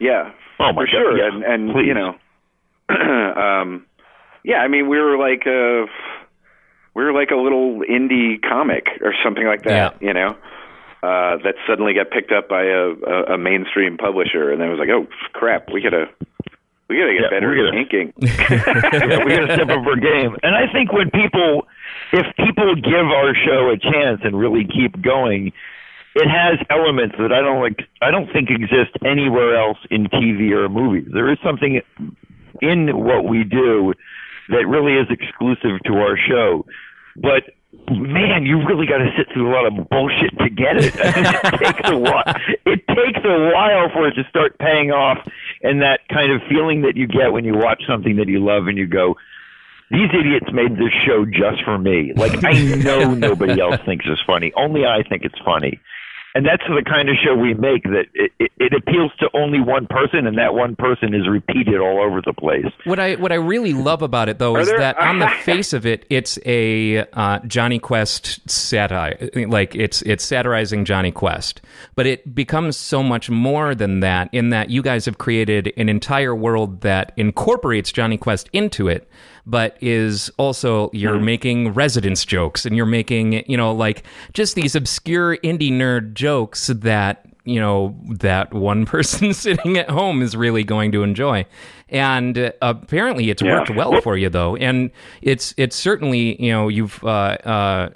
Yeah, 0.00 0.32
Oh, 0.60 0.72
my 0.72 0.82
for 0.82 0.86
God, 0.86 0.90
sure. 0.90 1.18
yeah, 1.18 1.28
and 1.32 1.44
and 1.44 1.86
you 1.86 1.94
know, 1.94 2.14
um, 3.40 3.86
yeah. 4.44 4.58
I 4.58 4.68
mean, 4.68 4.88
we 4.88 4.98
were 4.98 5.16
like 5.16 5.46
a 5.46 5.86
we 6.94 7.04
were 7.04 7.12
like 7.12 7.30
a 7.30 7.36
little 7.36 7.80
indie 7.88 8.40
comic 8.42 8.86
or 9.02 9.14
something 9.24 9.46
like 9.46 9.62
that. 9.64 10.00
You 10.02 10.12
know, 10.14 10.30
uh, 11.02 11.36
that 11.44 11.54
suddenly 11.66 11.94
got 11.94 12.10
picked 12.10 12.32
up 12.32 12.48
by 12.48 12.64
a, 12.64 12.90
a, 12.90 13.34
a 13.34 13.38
mainstream 13.38 13.96
publisher, 13.96 14.50
and 14.50 14.60
then 14.60 14.68
it 14.68 14.70
was 14.70 14.80
like, 14.80 14.90
oh 14.90 15.06
crap, 15.32 15.68
we 15.72 15.80
gotta 15.80 16.06
we 16.88 16.96
gotta 16.96 17.12
get 17.12 17.22
Yeah, 17.22 17.30
better 17.30 17.48
we're 17.48 17.66
at 17.66 17.70
gonna- 17.70 17.82
inking. 17.82 18.12
yeah, 18.18 19.24
we 19.24 19.30
got 19.36 19.46
to 19.46 19.54
step 19.54 19.68
up 19.68 19.86
our 19.86 19.96
game. 19.96 20.36
And 20.42 20.56
I 20.56 20.70
think 20.72 20.92
when 20.92 21.10
people, 21.10 21.66
if 22.12 22.24
people 22.36 22.74
give 22.76 23.06
our 23.12 23.34
show 23.34 23.70
a 23.70 23.76
chance 23.78 24.20
and 24.24 24.38
really 24.38 24.64
keep 24.64 25.00
going, 25.02 25.52
it 26.14 26.26
has 26.28 26.58
elements 26.70 27.14
that 27.18 27.30
I 27.32 27.42
don't 27.42 27.60
like. 27.60 27.78
I 28.00 28.10
don't 28.10 28.32
think 28.32 28.48
exist 28.50 28.96
anywhere 29.04 29.56
else 29.60 29.76
in 29.90 30.06
TV 30.06 30.50
or 30.52 30.68
movies. 30.70 31.06
There 31.12 31.30
is 31.30 31.38
something 31.44 31.80
in 32.62 32.96
what 33.04 33.24
we 33.28 33.44
do 33.44 33.92
that 34.48 34.66
really 34.66 34.94
is 34.94 35.06
exclusive 35.10 35.82
to 35.86 35.92
our 35.94 36.16
show. 36.16 36.66
But 37.16 37.50
man, 37.90 38.46
you 38.46 38.64
really 38.66 38.86
got 38.86 38.98
to 38.98 39.10
sit 39.16 39.32
through 39.32 39.50
a 39.50 39.52
lot 39.52 39.66
of 39.66 39.88
bullshit 39.88 40.36
to 40.38 40.50
get 40.50 40.76
it. 40.76 40.94
it 40.96 41.58
takes 41.58 41.90
a 41.90 41.98
while. 41.98 42.24
It 42.64 42.86
takes 42.88 43.20
a 43.24 43.50
while 43.52 43.90
for 43.92 44.08
it 44.08 44.14
to 44.14 44.24
start 44.28 44.58
paying 44.58 44.90
off, 44.90 45.18
and 45.62 45.82
that 45.82 46.00
kind 46.08 46.32
of 46.32 46.40
feeling 46.48 46.82
that 46.82 46.96
you 46.96 47.06
get 47.06 47.32
when 47.32 47.44
you 47.44 47.54
watch 47.56 47.82
something 47.86 48.16
that 48.16 48.28
you 48.28 48.44
love 48.44 48.66
and 48.66 48.78
you 48.78 48.86
go, 48.86 49.16
these 49.90 50.10
idiots 50.12 50.46
made 50.52 50.72
this 50.72 50.92
show 51.06 51.24
just 51.24 51.64
for 51.64 51.78
me. 51.78 52.12
Like 52.14 52.44
I 52.44 52.52
know 52.76 53.14
nobody 53.14 53.60
else 53.60 53.80
thinks 53.84 54.04
it's 54.08 54.22
funny. 54.26 54.52
Only 54.56 54.84
I 54.84 55.02
think 55.02 55.24
it's 55.24 55.38
funny 55.44 55.80
and 56.38 56.46
that's 56.46 56.62
the 56.68 56.84
kind 56.88 57.08
of 57.08 57.16
show 57.16 57.34
we 57.34 57.52
make 57.54 57.82
that 57.82 58.06
it, 58.14 58.30
it, 58.38 58.52
it, 58.58 58.72
appeals 58.72 59.10
to 59.18 59.28
only 59.34 59.60
one 59.60 59.88
person 59.88 60.24
and 60.24 60.38
that 60.38 60.54
one 60.54 60.76
person 60.76 61.12
is 61.12 61.28
repeated 61.28 61.80
all 61.80 62.00
over 62.00 62.22
the 62.24 62.32
place. 62.32 62.66
What 62.84 63.00
i 63.00 63.16
what 63.16 63.32
i 63.32 63.34
really 63.34 63.72
love 63.72 64.02
about 64.02 64.28
it 64.28 64.38
though 64.38 64.54
Are 64.54 64.60
is 64.60 64.68
there, 64.68 64.78
that 64.78 64.96
on 64.98 65.18
the 65.18 65.28
face 65.42 65.72
of 65.72 65.84
it 65.84 66.06
it's 66.10 66.38
a 66.46 66.98
uh, 67.12 67.40
jonny 67.40 67.80
quest 67.80 68.48
satire. 68.48 69.30
Like 69.34 69.74
it's 69.74 70.02
it's 70.02 70.24
satirizing 70.24 70.84
Jonny 70.84 71.10
Quest. 71.10 71.60
But 71.96 72.06
it 72.06 72.34
becomes 72.36 72.76
so 72.76 73.02
much 73.02 73.28
more 73.28 73.74
than 73.74 73.98
that 74.00 74.28
in 74.32 74.50
that 74.50 74.70
you 74.70 74.80
guys 74.80 75.06
have 75.06 75.18
created 75.18 75.72
an 75.76 75.88
entire 75.88 76.36
world 76.36 76.82
that 76.82 77.12
incorporates 77.16 77.90
Jonny 77.90 78.16
Quest 78.16 78.48
into 78.52 78.86
it 78.86 79.08
but 79.48 79.76
is 79.80 80.30
also 80.36 80.90
you're 80.92 81.16
mm. 81.16 81.24
making 81.24 81.72
Residents 81.72 82.24
jokes 82.24 82.66
and 82.66 82.76
you're 82.76 82.86
making, 82.86 83.44
you 83.50 83.56
know, 83.56 83.72
like 83.72 84.04
just 84.34 84.54
these 84.54 84.76
obscure 84.76 85.38
indie 85.38 85.72
nerd 85.72 86.12
jokes 86.12 86.66
that, 86.68 87.26
you 87.44 87.58
know, 87.58 87.98
that 88.18 88.52
one 88.52 88.84
person 88.94 89.32
sitting 89.32 89.78
at 89.78 89.88
home 89.88 90.20
is 90.20 90.36
really 90.36 90.64
going 90.64 90.92
to 90.92 91.02
enjoy. 91.02 91.46
And 91.88 92.38
uh, 92.38 92.52
apparently 92.60 93.30
it's 93.30 93.42
yeah. 93.42 93.54
worked 93.54 93.70
well 93.70 94.00
for 94.02 94.18
you 94.18 94.28
though. 94.28 94.54
And 94.56 94.90
it's 95.22 95.54
it's 95.56 95.74
certainly, 95.74 96.40
you 96.42 96.52
know, 96.52 96.68
you've 96.68 97.02
uh, 97.02 97.38
uh, 97.44 97.88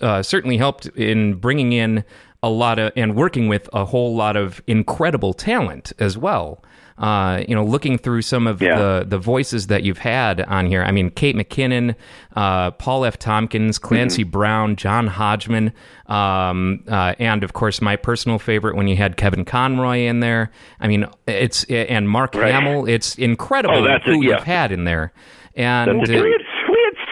uh 0.00 0.22
certainly 0.22 0.56
helped 0.56 0.86
in 0.86 1.34
bringing 1.34 1.72
in 1.72 2.04
a 2.44 2.48
lot 2.48 2.78
of 2.78 2.92
and 2.94 3.16
working 3.16 3.48
with 3.48 3.68
a 3.72 3.84
whole 3.84 4.14
lot 4.14 4.36
of 4.36 4.62
incredible 4.68 5.34
talent 5.34 5.92
as 5.98 6.16
well 6.16 6.62
uh, 6.98 7.42
you 7.48 7.54
know, 7.54 7.64
looking 7.64 7.98
through 7.98 8.22
some 8.22 8.46
of 8.46 8.62
yeah. 8.62 8.78
the 8.78 9.04
the 9.08 9.18
voices 9.18 9.66
that 9.66 9.82
you've 9.82 9.98
had 9.98 10.40
on 10.42 10.66
here. 10.66 10.82
I 10.82 10.92
mean, 10.92 11.10
Kate 11.10 11.34
McKinnon, 11.34 11.96
uh, 12.36 12.70
Paul 12.72 13.04
F. 13.04 13.18
Tompkins, 13.18 13.78
Clancy 13.78 14.22
mm-hmm. 14.22 14.30
Brown, 14.30 14.76
John 14.76 15.08
Hodgman, 15.08 15.72
um, 16.06 16.84
uh, 16.88 17.14
and 17.18 17.42
of 17.42 17.52
course 17.52 17.80
my 17.80 17.96
personal 17.96 18.38
favorite 18.38 18.76
when 18.76 18.86
you 18.86 18.96
had 18.96 19.16
Kevin 19.16 19.44
Conroy 19.44 20.00
in 20.00 20.20
there. 20.20 20.52
I 20.80 20.86
mean, 20.86 21.06
it's 21.26 21.64
and 21.64 22.08
Mark 22.08 22.34
right. 22.34 22.52
Hamill. 22.52 22.86
It's 22.86 23.16
incredible 23.16 23.88
oh, 23.88 23.98
who 24.04 24.22
yeah. 24.22 24.36
you've 24.36 24.44
had 24.44 24.70
in 24.70 24.84
there. 24.84 25.12
And 25.56 26.02
we 26.02 26.14
had, 26.14 26.40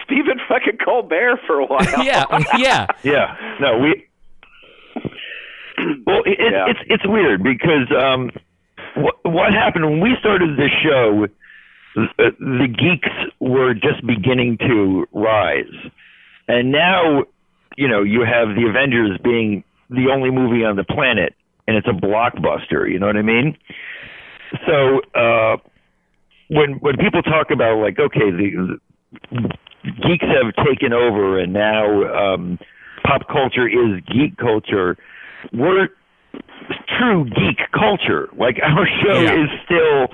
Stephen 0.03 0.39
fucking 0.47 0.77
Colbert 0.83 1.39
for 1.47 1.59
a 1.59 1.65
while. 1.65 1.83
yeah, 2.05 2.25
yeah, 2.57 2.87
yeah. 3.03 3.57
No, 3.59 3.79
we. 3.79 4.05
Well, 6.05 6.21
it, 6.25 6.37
yeah. 6.39 6.65
it's 6.67 6.79
it's 6.87 7.07
weird 7.07 7.43
because 7.43 7.91
um, 7.97 8.29
what, 8.95 9.53
happened 9.53 9.85
when 9.85 9.99
we 9.99 10.15
started 10.19 10.57
this 10.57 10.71
show? 10.83 11.27
The 11.95 12.67
geeks 12.67 13.13
were 13.39 13.73
just 13.73 14.05
beginning 14.05 14.57
to 14.59 15.05
rise, 15.13 15.91
and 16.47 16.71
now, 16.71 17.23
you 17.77 17.87
know, 17.87 18.01
you 18.01 18.21
have 18.21 18.55
the 18.55 18.67
Avengers 18.67 19.19
being 19.23 19.63
the 19.89 20.09
only 20.11 20.31
movie 20.31 20.65
on 20.65 20.75
the 20.75 20.83
planet, 20.83 21.35
and 21.67 21.77
it's 21.77 21.87
a 21.87 21.91
blockbuster. 21.91 22.91
You 22.91 22.97
know 22.97 23.05
what 23.05 23.17
I 23.17 23.21
mean? 23.21 23.55
So 24.67 25.01
uh, 25.13 25.57
when 26.49 26.73
when 26.79 26.97
people 26.97 27.21
talk 27.21 27.51
about 27.51 27.79
like, 27.79 27.99
okay, 27.99 28.31
the, 28.31 28.79
the 29.31 29.49
geeks 29.83 30.25
have 30.25 30.65
taken 30.65 30.93
over, 30.93 31.39
and 31.39 31.53
now 31.53 32.33
um, 32.33 32.59
pop 33.03 33.27
culture 33.27 33.67
is 33.67 34.01
geek 34.11 34.37
culture. 34.37 34.97
We're 35.51 35.89
true 36.97 37.25
geek 37.25 37.59
culture. 37.71 38.29
Like 38.37 38.59
our 38.63 38.87
show 39.03 39.21
yeah. 39.21 39.43
is 39.43 39.49
still 39.65 40.07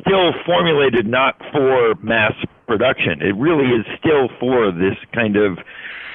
still 0.00 0.32
formulated 0.44 1.06
not 1.06 1.40
for 1.52 1.94
mass 2.02 2.34
production. 2.66 3.22
It 3.22 3.34
really 3.36 3.70
is 3.70 3.86
still 3.98 4.28
for 4.38 4.70
this 4.70 4.96
kind 5.14 5.36
of 5.36 5.58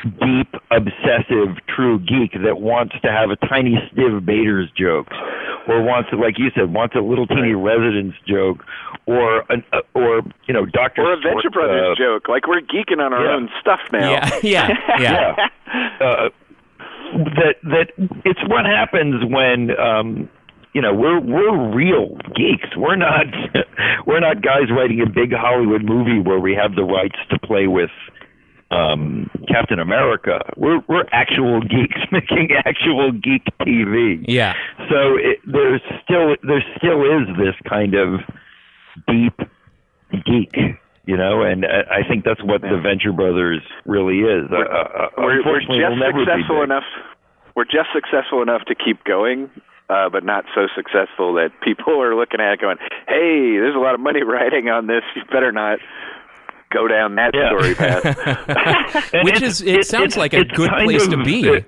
deep, 0.05 0.53
obsessive, 0.72 1.57
true 1.67 2.00
geek 2.00 2.34
that 2.43 2.62
wants 2.62 2.95
to 3.01 3.12
have 3.12 3.29
a 3.31 3.36
tiny 3.48 3.75
Stiv 3.91 4.25
Bators 4.25 4.69
joke, 4.77 5.07
or 5.67 5.81
wants, 5.81 6.10
to, 6.12 6.17
like 6.17 6.38
you 6.38 6.50
said, 6.55 6.74
wants 6.74 6.95
a 6.95 7.00
little 7.00 7.25
teeny 7.25 7.53
Residents 7.53 8.15
joke, 8.27 8.63
or 9.05 9.43
an, 9.51 9.63
uh, 9.74 9.81
or 9.93 10.22
you 10.48 10.53
know, 10.53 10.65
Doctor 10.65 11.01
or 11.01 11.13
a 11.13 11.17
Venture 11.17 11.50
Brothers 11.50 11.98
uh, 11.98 12.01
joke. 12.01 12.27
Like 12.27 12.48
we're 12.48 12.62
geeking 12.62 13.00
on 13.00 13.13
our 13.13 13.25
yeah. 13.25 13.36
own 13.36 13.50
stuff 13.60 13.79
now. 13.91 14.12
Yeah, 14.12 14.39
yeah, 14.43 14.67
yeah. 15.00 15.50
yeah. 15.67 15.98
Uh, 16.00 16.29
that 17.15 17.55
that 17.63 17.91
it's 18.25 18.39
what 18.48 18.65
happens 18.65 19.24
when 19.31 19.77
um 19.79 20.29
you 20.74 20.81
know 20.81 20.93
we're 20.93 21.19
we're 21.19 21.74
real 21.74 22.17
geeks. 22.36 22.75
We're 22.75 22.95
not 22.98 23.27
we're 24.05 24.19
not 24.19 24.41
guys 24.41 24.69
writing 24.72 25.01
a 25.01 25.10
big 25.10 25.34
hollywood 25.34 25.84
movie 25.84 26.19
where 26.19 26.39
we 26.39 26.53
have 26.55 26.75
the 26.75 26.84
rights 26.84 27.17
to 27.29 27.39
play 27.39 27.67
with 27.67 27.91
um 28.72 29.29
captain 29.48 29.79
america. 29.79 30.41
We're 30.57 30.81
we're 30.88 31.05
actual 31.12 31.62
geeks 31.62 32.01
making 32.12 32.50
actual 32.65 33.12
geek 33.12 33.43
tv 33.62 34.25
yeah. 34.27 34.53
So 34.89 35.15
it, 35.15 35.39
there's 35.45 35.81
still 36.03 36.36
there 36.43 36.63
still 36.77 37.03
is 37.03 37.27
this 37.38 37.55
kind 37.69 37.95
of 37.95 38.19
deep 39.07 39.39
geek 40.25 40.77
you 41.05 41.17
know, 41.17 41.43
and 41.43 41.65
I 41.65 42.07
think 42.07 42.25
that's 42.25 42.43
what 42.43 42.62
the 42.62 42.79
Venture 42.81 43.13
Brothers 43.13 43.62
really 43.85 44.19
is. 44.19 44.50
We're, 44.50 44.65
uh, 44.65 45.09
we're, 45.17 45.45
we're 45.45 45.59
just 45.59 45.69
we'll 45.69 46.25
successful 46.25 46.63
enough. 46.63 46.83
We're 47.55 47.65
just 47.65 47.89
successful 47.93 48.41
enough 48.41 48.65
to 48.65 48.75
keep 48.75 49.03
going, 49.03 49.50
uh, 49.89 50.09
but 50.09 50.24
not 50.24 50.45
so 50.55 50.67
successful 50.75 51.35
that 51.35 51.51
people 51.62 52.01
are 52.01 52.15
looking 52.15 52.41
at 52.41 52.53
it 52.53 52.62
going, 52.62 52.77
"Hey, 53.07 53.57
there's 53.57 53.75
a 53.75 53.79
lot 53.79 53.93
of 53.93 54.00
money 54.00 54.24
riding 54.27 54.69
on 54.69 54.88
this. 54.88 55.03
You 55.15 55.24
better 55.31 55.51
not." 55.51 55.79
Go 56.71 56.88
down 56.88 57.15
that 57.15 57.31
yeah. 57.33 57.50
story 57.50 57.75
path, 59.05 59.24
which 59.24 59.41
is 59.41 59.62
it 59.62 59.85
sounds 59.85 60.17
like 60.17 60.33
a 60.33 60.43
good 60.43 60.71
place 60.83 61.03
of, 61.03 61.12
to 61.12 61.24
be. 61.24 61.63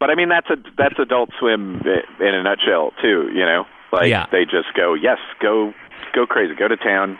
But 0.00 0.10
I 0.10 0.14
mean, 0.14 0.30
that's 0.30 0.48
a 0.50 0.56
that's 0.76 0.98
Adult 0.98 1.30
Swim 1.38 1.82
in 1.84 2.34
a 2.34 2.42
nutshell, 2.42 2.92
too. 3.00 3.30
You 3.32 3.44
know, 3.44 3.66
like 3.92 4.08
yeah. 4.08 4.26
they 4.32 4.44
just 4.44 4.74
go, 4.74 4.94
yes, 4.94 5.18
go 5.40 5.74
go 6.14 6.26
crazy, 6.26 6.54
go 6.54 6.66
to 6.66 6.76
town, 6.76 7.18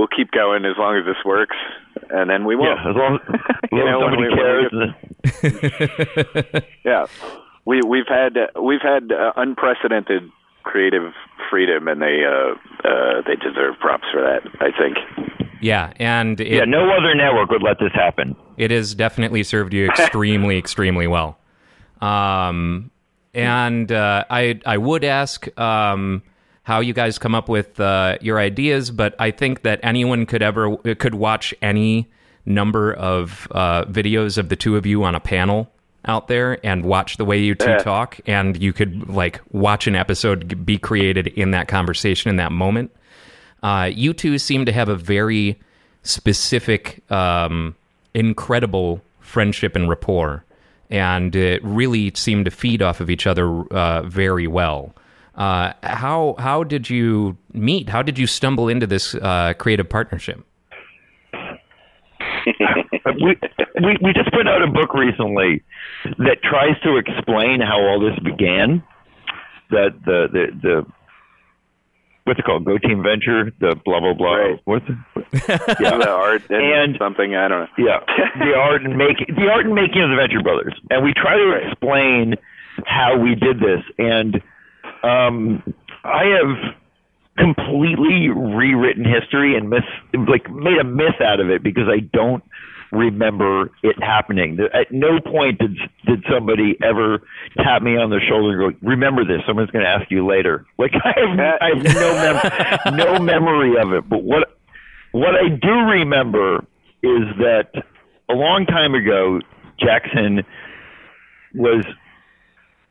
we'll 0.00 0.08
keep 0.08 0.30
going 0.30 0.64
as 0.64 0.78
long 0.78 0.96
as 0.96 1.04
this 1.04 1.22
works, 1.26 1.56
and 2.08 2.30
then 2.30 2.46
we 2.46 2.56
will. 2.56 2.64
Yeah, 2.64 2.88
as 2.88 2.96
long 2.96 3.18
as, 3.28 3.34
you 3.70 3.84
know, 3.84 4.00
somebody 4.00 4.34
cares. 4.34 4.72
yeah, 6.84 7.04
we 7.66 7.82
we've 7.86 8.08
had 8.08 8.38
we've 8.60 8.80
had 8.80 9.12
uh, 9.12 9.32
unprecedented 9.36 10.22
creative 10.62 11.12
freedom, 11.50 11.86
and 11.86 12.00
they 12.00 12.24
uh, 12.24 12.54
uh, 12.88 13.20
they 13.26 13.36
deserve 13.36 13.78
props 13.78 14.06
for 14.10 14.22
that. 14.22 14.40
I 14.60 14.70
think. 14.76 14.96
Yeah, 15.60 15.92
and 15.96 16.40
it, 16.40 16.48
yeah, 16.48 16.64
no 16.64 16.90
other 16.90 17.14
network 17.14 17.50
would 17.50 17.62
let 17.62 17.78
this 17.78 17.92
happen. 17.92 18.34
It 18.56 18.70
has 18.70 18.94
definitely 18.94 19.42
served 19.42 19.74
you 19.74 19.88
extremely, 19.88 20.56
extremely 20.64 21.06
well. 21.06 21.36
Um, 22.00 22.90
and 23.34 23.92
uh, 23.92 24.24
I 24.30 24.58
I 24.64 24.78
would 24.78 25.04
ask. 25.04 25.46
Um, 25.60 26.22
how 26.62 26.80
you 26.80 26.92
guys 26.92 27.18
come 27.18 27.34
up 27.34 27.48
with 27.48 27.80
uh, 27.80 28.18
your 28.20 28.38
ideas, 28.38 28.90
but 28.90 29.14
I 29.18 29.30
think 29.30 29.62
that 29.62 29.80
anyone 29.82 30.26
could 30.26 30.42
ever 30.42 30.76
could 30.76 31.14
watch 31.14 31.54
any 31.62 32.08
number 32.44 32.92
of 32.92 33.48
uh, 33.50 33.84
videos 33.84 34.38
of 34.38 34.48
the 34.48 34.56
two 34.56 34.76
of 34.76 34.86
you 34.86 35.04
on 35.04 35.14
a 35.14 35.20
panel 35.20 35.70
out 36.06 36.28
there 36.28 36.64
and 36.64 36.84
watch 36.84 37.16
the 37.16 37.24
way 37.24 37.38
you 37.38 37.54
two 37.54 37.68
yeah. 37.70 37.78
talk, 37.78 38.20
and 38.26 38.60
you 38.62 38.72
could 38.72 39.08
like 39.08 39.40
watch 39.50 39.86
an 39.86 39.94
episode 39.94 40.64
be 40.64 40.78
created 40.78 41.28
in 41.28 41.50
that 41.50 41.68
conversation 41.68 42.30
in 42.30 42.36
that 42.36 42.52
moment. 42.52 42.90
Uh, 43.62 43.90
you 43.92 44.12
two 44.12 44.38
seem 44.38 44.64
to 44.64 44.72
have 44.72 44.88
a 44.88 44.96
very 44.96 45.60
specific, 46.02 47.02
um, 47.10 47.74
incredible 48.14 49.02
friendship 49.20 49.76
and 49.76 49.88
rapport, 49.88 50.44
and 50.88 51.36
it 51.36 51.62
really 51.62 52.10
seemed 52.14 52.46
to 52.46 52.50
feed 52.50 52.80
off 52.80 53.00
of 53.00 53.10
each 53.10 53.26
other 53.26 53.62
uh, 53.72 54.02
very 54.02 54.46
well. 54.46 54.94
Uh, 55.40 55.72
how 55.82 56.34
how 56.38 56.62
did 56.62 56.90
you 56.90 57.34
meet? 57.54 57.88
How 57.88 58.02
did 58.02 58.18
you 58.18 58.26
stumble 58.26 58.68
into 58.68 58.86
this 58.86 59.14
uh, 59.14 59.54
creative 59.56 59.88
partnership? 59.88 60.44
we, 62.44 63.38
we 63.82 63.96
we 64.02 64.12
just 64.12 64.30
put 64.34 64.46
out 64.46 64.60
a 64.60 64.66
book 64.66 64.92
recently 64.92 65.62
that 66.18 66.42
tries 66.42 66.78
to 66.82 66.98
explain 66.98 67.62
how 67.62 67.80
all 67.80 67.98
this 67.98 68.18
began. 68.18 68.82
That 69.70 69.98
the 70.04 70.28
the 70.30 70.46
the 70.60 70.86
what's 72.24 72.38
it 72.38 72.44
called? 72.44 72.66
Go 72.66 72.76
Team 72.76 73.02
Venture. 73.02 73.50
The 73.60 73.76
blah 73.82 74.00
blah 74.00 74.12
blah. 74.12 74.34
Right. 74.34 74.60
What's 74.66 74.84
it? 74.90 74.96
Yeah, 75.80 75.96
the 75.96 76.10
art 76.10 76.42
and, 76.50 76.62
and, 76.62 76.96
something. 76.98 77.34
I 77.34 77.48
don't 77.48 77.60
know. 77.60 77.68
Yeah, 77.78 78.00
the 78.38 78.52
art 78.52 78.82
and 78.82 78.98
making 78.98 79.34
the 79.36 79.48
art 79.48 79.64
and 79.64 79.74
making 79.74 80.02
of 80.02 80.10
the 80.10 80.16
Venture 80.16 80.42
Brothers, 80.42 80.74
and 80.90 81.02
we 81.02 81.14
try 81.14 81.38
to 81.38 81.52
explain 81.66 82.34
how 82.84 83.16
we 83.18 83.34
did 83.34 83.58
this 83.58 83.80
and 83.96 84.42
um, 85.02 85.62
I 86.04 86.24
have 86.24 86.74
completely 87.36 88.28
rewritten 88.28 89.04
history 89.04 89.56
and 89.56 89.70
myth, 89.70 89.84
like 90.28 90.50
made 90.50 90.78
a 90.78 90.84
myth 90.84 91.20
out 91.24 91.40
of 91.40 91.50
it 91.50 91.62
because 91.62 91.88
I 91.88 92.00
don't 92.00 92.44
remember 92.92 93.70
it 93.82 94.02
happening. 94.02 94.58
At 94.74 94.90
no 94.90 95.20
point 95.20 95.58
did 95.58 95.76
did 96.06 96.24
somebody 96.30 96.76
ever 96.82 97.22
tap 97.56 97.82
me 97.82 97.96
on 97.96 98.10
the 98.10 98.20
shoulder 98.20 98.62
and 98.62 98.74
go, 98.74 98.88
"Remember 98.88 99.24
this? 99.24 99.42
Someone's 99.46 99.70
going 99.70 99.84
to 99.84 99.90
ask 99.90 100.10
you 100.10 100.26
later." 100.26 100.66
Like 100.78 100.92
I 100.94 101.12
have, 101.20 101.38
I 101.60 101.68
have 101.74 101.94
no 101.94 102.94
mem- 102.94 102.96
no 102.96 103.18
memory 103.22 103.76
of 103.78 103.92
it. 103.92 104.08
But 104.08 104.22
what 104.22 104.56
what 105.12 105.34
I 105.34 105.48
do 105.50 105.70
remember 105.70 106.64
is 107.02 107.24
that 107.38 107.70
a 108.30 108.34
long 108.34 108.64
time 108.64 108.94
ago, 108.94 109.40
Jackson 109.78 110.42
was 111.54 111.84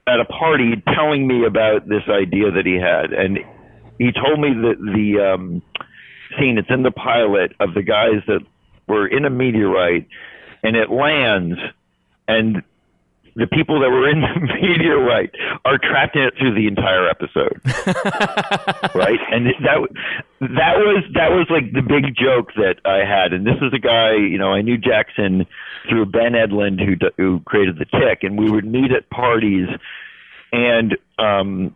at 0.09 0.19
a 0.19 0.25
party 0.25 0.81
telling 0.95 1.27
me 1.27 1.45
about 1.45 1.87
this 1.87 2.03
idea 2.09 2.51
that 2.51 2.65
he 2.65 2.75
had, 2.75 3.13
and 3.13 3.37
he 3.99 4.11
told 4.11 4.39
me 4.39 4.49
that 4.49 4.77
the 4.79 5.33
um, 5.33 5.61
scene 6.37 6.57
it's 6.57 6.69
in 6.69 6.83
the 6.83 6.91
pilot 6.91 7.53
of 7.59 7.73
the 7.75 7.83
guys 7.83 8.21
that 8.27 8.41
were 8.87 9.07
in 9.07 9.25
a 9.25 9.29
meteorite, 9.29 10.07
and 10.63 10.75
it 10.75 10.89
lands, 10.89 11.59
and 12.27 12.63
the 13.39 13.47
people 13.47 13.79
that 13.79 13.89
were 13.89 14.09
in 14.09 14.21
the 14.21 14.39
meteorite 14.61 15.31
are 15.65 15.77
trapped 15.77 16.15
in 16.15 16.23
it 16.23 16.33
through 16.37 16.53
the 16.53 16.67
entire 16.67 17.07
episode, 17.07 17.59
right? 18.95 19.19
And 19.31 19.47
that 19.63 19.87
that 20.41 20.75
was 20.77 21.03
that 21.13 21.31
was 21.31 21.47
like 21.49 21.71
the 21.73 21.81
big 21.81 22.15
joke 22.15 22.53
that 22.55 22.77
I 22.85 23.05
had. 23.07 23.33
And 23.33 23.45
this 23.45 23.57
is 23.61 23.73
a 23.73 23.79
guy, 23.79 24.15
you 24.15 24.37
know, 24.37 24.51
I 24.51 24.61
knew 24.61 24.77
Jackson 24.77 25.45
through 25.87 26.07
Ben 26.07 26.33
Edlund, 26.33 26.79
who 26.79 26.95
who 27.17 27.39
created 27.41 27.77
the 27.77 27.85
Tick, 27.85 28.23
and 28.23 28.37
we 28.37 28.49
would 28.51 28.65
meet 28.65 28.91
at 28.91 29.09
parties, 29.09 29.67
and 30.51 30.97
um, 31.17 31.75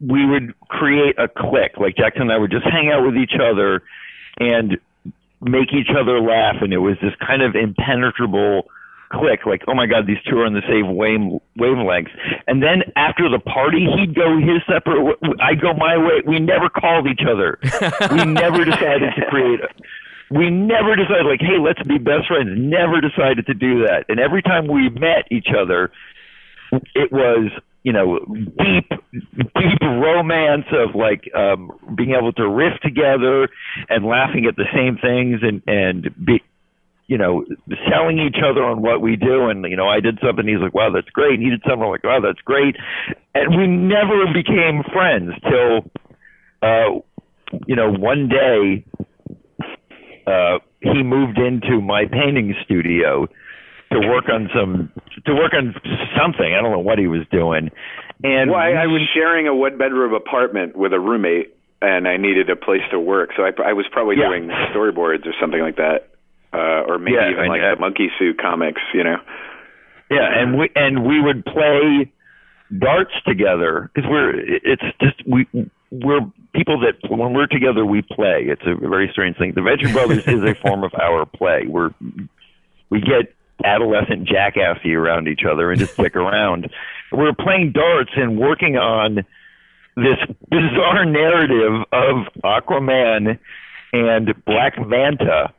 we 0.00 0.26
would 0.26 0.54
create 0.68 1.18
a 1.18 1.28
clique. 1.28 1.78
Like 1.78 1.96
Jackson 1.96 2.22
and 2.22 2.32
I 2.32 2.38
would 2.38 2.50
just 2.50 2.66
hang 2.66 2.90
out 2.90 3.04
with 3.04 3.16
each 3.16 3.34
other 3.40 3.82
and 4.38 4.78
make 5.40 5.72
each 5.72 5.90
other 5.90 6.20
laugh, 6.20 6.56
and 6.60 6.72
it 6.72 6.78
was 6.78 6.96
this 7.00 7.12
kind 7.26 7.42
of 7.42 7.54
impenetrable 7.54 8.68
click 9.12 9.46
like 9.46 9.62
oh 9.68 9.74
my 9.74 9.86
god 9.86 10.06
these 10.06 10.18
two 10.28 10.38
are 10.38 10.46
on 10.46 10.54
the 10.54 10.66
same 10.68 10.96
wave 10.96 11.20
wavelengths. 11.58 12.10
And 12.46 12.62
then 12.62 12.82
after 12.96 13.28
the 13.28 13.38
party 13.38 13.86
he'd 13.96 14.14
go 14.14 14.38
his 14.38 14.62
separate 14.68 15.16
i'd 15.40 15.60
go 15.60 15.74
my 15.74 15.96
way. 15.96 16.22
We 16.26 16.38
never 16.38 16.68
called 16.68 17.06
each 17.06 17.22
other. 17.28 17.58
We 18.10 18.24
never 18.32 18.64
decided 18.64 19.14
to 19.16 19.26
create 19.28 19.60
a, 19.60 19.68
we 20.30 20.50
never 20.50 20.96
decided 20.96 21.26
like 21.26 21.40
hey 21.40 21.58
let's 21.58 21.82
be 21.82 21.98
best 21.98 22.28
friends. 22.28 22.50
Never 22.56 23.00
decided 23.00 23.46
to 23.46 23.54
do 23.54 23.86
that. 23.86 24.04
And 24.08 24.20
every 24.20 24.42
time 24.42 24.66
we 24.66 24.88
met 24.90 25.26
each 25.30 25.48
other 25.56 25.90
it 26.94 27.12
was 27.12 27.50
you 27.86 27.92
know 27.92 28.18
deep 28.58 28.90
deep 29.12 29.80
romance 29.82 30.66
of 30.72 30.96
like 30.96 31.30
um 31.34 31.70
being 31.94 32.14
able 32.18 32.32
to 32.32 32.48
riff 32.48 32.74
together 32.82 33.48
and 33.88 34.04
laughing 34.04 34.46
at 34.46 34.56
the 34.56 34.66
same 34.74 34.98
things 34.98 35.40
and 35.42 35.62
and 35.68 36.12
be 36.26 36.42
you 37.08 37.16
know, 37.16 37.44
selling 37.88 38.18
each 38.18 38.42
other 38.42 38.64
on 38.64 38.82
what 38.82 39.00
we 39.00 39.16
do. 39.16 39.46
And, 39.46 39.64
you 39.64 39.76
know, 39.76 39.88
I 39.88 40.00
did 40.00 40.18
something, 40.24 40.46
he's 40.46 40.60
like, 40.60 40.74
wow, 40.74 40.90
that's 40.92 41.08
great. 41.10 41.34
And 41.34 41.42
he 41.42 41.50
did 41.50 41.62
something, 41.62 41.82
I'm 41.82 41.90
like, 41.90 42.04
wow, 42.04 42.20
that's 42.20 42.40
great. 42.40 42.76
And 43.34 43.56
we 43.56 43.66
never 43.66 44.26
became 44.32 44.82
friends 44.92 45.32
till, 45.42 45.90
uh, 46.62 47.00
you 47.66 47.76
know, 47.76 47.92
one 47.92 48.28
day, 48.28 48.84
uh, 50.26 50.58
he 50.80 51.02
moved 51.02 51.38
into 51.38 51.80
my 51.80 52.04
painting 52.10 52.54
studio 52.64 53.26
to 53.92 54.00
work 54.00 54.24
on 54.28 54.48
some, 54.52 54.90
to 55.24 55.34
work 55.34 55.52
on 55.54 55.74
something. 56.18 56.54
I 56.54 56.60
don't 56.60 56.72
know 56.72 56.80
what 56.80 56.98
he 56.98 57.06
was 57.06 57.22
doing. 57.30 57.70
And 58.24 58.50
well, 58.50 58.58
I, 58.58 58.70
I 58.70 58.86
was 58.86 59.02
sharing 59.14 59.46
a 59.46 59.54
one 59.54 59.78
bedroom 59.78 60.12
apartment 60.12 60.74
with 60.74 60.92
a 60.92 60.98
roommate 60.98 61.54
and 61.80 62.08
I 62.08 62.16
needed 62.16 62.50
a 62.50 62.56
place 62.56 62.80
to 62.90 62.98
work. 62.98 63.30
So 63.36 63.44
I, 63.44 63.50
I 63.64 63.72
was 63.74 63.86
probably 63.92 64.16
Yeah. 64.18 64.28
doing 64.28 64.48
storyboards 64.74 65.26
or 65.26 65.34
something 65.40 65.60
like 65.60 65.76
that. 65.76 66.08
Uh, 66.52 66.82
or 66.86 66.98
maybe 66.98 67.16
Yeah, 67.16 67.30
even 67.30 67.44
and, 67.44 67.48
like 67.48 67.62
uh, 67.62 67.74
the 67.74 67.80
monkey 67.80 68.08
suit 68.18 68.38
comics, 68.38 68.80
you 68.94 69.04
know. 69.04 69.18
Yeah, 70.10 70.40
and 70.40 70.56
we 70.56 70.70
and 70.76 71.04
we 71.04 71.20
would 71.20 71.44
play 71.44 72.12
darts 72.78 73.12
together 73.26 73.90
because 73.94 74.08
we're 74.08 74.38
it's 74.38 74.82
just 75.00 75.26
we 75.26 75.46
we're 75.90 76.20
people 76.54 76.80
that 76.80 76.94
when 77.10 77.32
we're 77.32 77.46
together 77.46 77.84
we 77.84 78.02
play. 78.02 78.46
It's 78.46 78.62
a 78.66 78.74
very 78.74 79.08
strange 79.10 79.36
thing. 79.36 79.52
The 79.54 79.62
Venture 79.62 79.92
Brothers 79.92 80.26
is 80.26 80.42
a 80.42 80.54
form 80.54 80.84
of 80.84 80.92
our 80.94 81.26
play. 81.26 81.64
We're 81.66 81.90
we 82.90 83.00
get 83.00 83.34
adolescent 83.64 84.28
jackassy 84.28 84.94
around 84.94 85.28
each 85.28 85.42
other 85.50 85.70
and 85.70 85.80
just 85.80 85.94
stick 85.94 86.14
around. 86.14 86.70
We're 87.10 87.34
playing 87.34 87.72
darts 87.72 88.12
and 88.16 88.38
working 88.38 88.76
on 88.76 89.24
this 89.96 90.18
bizarre 90.50 91.04
narrative 91.04 91.84
of 91.92 92.26
Aquaman 92.44 93.38
and 93.92 94.44
Black 94.44 94.74
Manta 94.86 95.52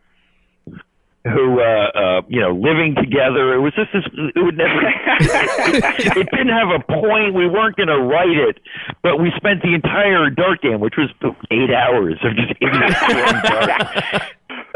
who 1.23 1.60
uh 1.60 1.89
uh 1.93 2.21
you 2.27 2.39
know 2.39 2.51
living 2.51 2.95
together 2.95 3.53
it 3.53 3.60
was 3.60 3.73
just 3.75 3.91
this 3.91 4.03
it 4.36 4.39
would 4.39 4.58
never 4.58 4.80
it, 4.82 6.17
it 6.17 6.27
didn't 6.32 6.53
have 6.53 6.69
a 6.69 6.80
point 6.88 7.34
we 7.34 7.47
weren't 7.47 7.75
going 7.75 7.88
to 7.88 7.99
write 7.99 8.38
it 8.38 8.60
but 9.03 9.19
we 9.19 9.32
spent 9.36 9.62
the 9.62 9.73
entire 9.73 10.30
dark 10.30 10.62
game 10.62 10.80
which 10.80 10.95
was 10.97 11.10
eight 11.51 11.71
hours 11.71 12.15
of 12.23 12.36
just 12.36 12.53
idiots 12.62 12.97
throwing 12.99 13.41
darts 13.43 14.25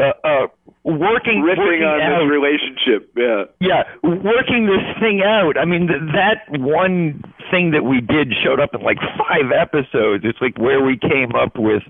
uh, 0.00 0.12
uh 0.24 0.46
working 0.84 1.42
Riffing 1.42 1.58
working 1.58 1.84
on 1.84 2.00
out 2.00 2.20
this 2.20 2.30
relationship, 2.30 3.12
yeah. 3.16 3.44
yeah, 3.60 3.82
working 4.02 4.66
this 4.66 4.82
thing 5.00 5.22
out. 5.22 5.56
I 5.56 5.64
mean, 5.64 5.86
th- 5.86 6.00
that 6.12 6.42
one 6.60 7.22
thing 7.50 7.70
that 7.70 7.84
we 7.84 8.00
did 8.00 8.32
showed 8.42 8.60
up 8.60 8.74
in 8.74 8.82
like 8.82 8.98
five 8.98 9.52
episodes. 9.54 10.24
It's 10.24 10.40
like 10.40 10.58
where 10.58 10.82
we 10.82 10.98
came 10.98 11.34
up 11.34 11.56
with 11.56 11.82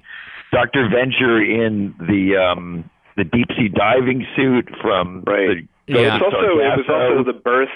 Dr. 0.52 0.88
Venture 0.88 1.40
in 1.40 1.94
the 1.98 2.36
um 2.36 2.90
the 3.16 3.24
deep 3.24 3.48
sea 3.56 3.68
diving 3.68 4.26
suit 4.36 4.68
from 4.80 5.22
Right. 5.26 5.66
the 5.86 5.92
Yeah. 6.00 6.14
It's 6.16 6.24
also 6.24 6.58
it 6.58 6.76
was 6.78 6.88
also 6.88 7.24
the 7.24 7.32
birth 7.38 7.68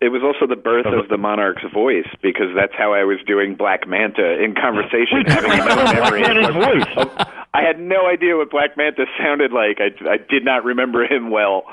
it 0.00 0.08
was 0.08 0.22
also 0.22 0.46
the 0.46 0.56
birth 0.56 0.86
Of- 0.86 0.94
of 0.94 1.08
the 1.08 1.18
monarch's 1.18 1.70
voice 1.74 2.08
because 2.22 2.54
that's 2.56 2.72
how 2.74 2.94
I 2.94 3.04
was 3.04 3.18
doing 3.26 3.54
Black 3.54 3.86
Manta 3.86 4.42
in 4.42 4.54
conversation, 4.54 5.24
having 5.26 5.50
no 5.58 5.64
Black 5.74 5.94
memory. 5.94 6.20
Manta's 6.22 6.54
voice. 6.54 7.26
I 7.52 7.60
had 7.62 7.78
no 7.78 8.06
idea 8.06 8.36
what 8.36 8.50
Black 8.50 8.76
Manta 8.78 9.04
sounded 9.18 9.52
like. 9.52 9.78
I, 9.78 9.90
I 10.08 10.16
did 10.16 10.42
not 10.44 10.64
remember 10.64 11.04
him 11.04 11.30
well. 11.30 11.64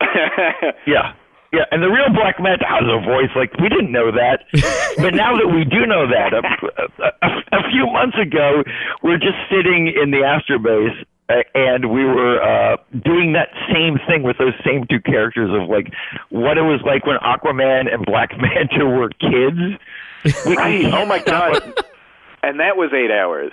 Yeah. 0.86 1.14
Yeah, 1.52 1.64
and 1.72 1.82
the 1.82 1.88
real 1.90 2.10
Black 2.14 2.38
Manta 2.38 2.64
has 2.64 2.84
a 2.86 3.00
voice 3.04 3.30
like 3.34 3.50
we 3.58 3.68
didn't 3.68 3.90
know 3.90 4.12
that, 4.12 4.44
but 4.98 5.14
now 5.14 5.34
that 5.36 5.48
we 5.48 5.64
do 5.64 5.84
know 5.84 6.06
that, 6.06 6.30
a, 6.32 6.42
a, 7.26 7.58
a 7.58 7.70
few 7.72 7.86
months 7.90 8.16
ago, 8.22 8.62
we're 9.02 9.18
just 9.18 9.34
sitting 9.50 9.88
in 9.88 10.12
the 10.12 10.18
Astrobase 10.18 10.94
and 11.54 11.90
we 11.92 12.04
were 12.04 12.40
uh 12.42 12.76
doing 13.04 13.32
that 13.34 13.48
same 13.72 13.98
thing 14.06 14.22
with 14.22 14.38
those 14.38 14.54
same 14.64 14.86
two 14.88 15.00
characters 15.00 15.50
of 15.52 15.68
like 15.68 15.92
what 16.30 16.58
it 16.58 16.62
was 16.62 16.80
like 16.84 17.06
when 17.06 17.16
Aquaman 17.18 17.92
and 17.92 18.04
Black 18.04 18.30
Manta 18.38 18.86
were 18.86 19.08
kids. 19.20 19.78
We- 20.46 20.56
right. 20.56 20.84
Oh 20.86 21.06
my 21.06 21.18
god. 21.20 21.62
And 22.42 22.58
that 22.60 22.76
was 22.76 22.90
eight 22.92 23.10
hours. 23.10 23.52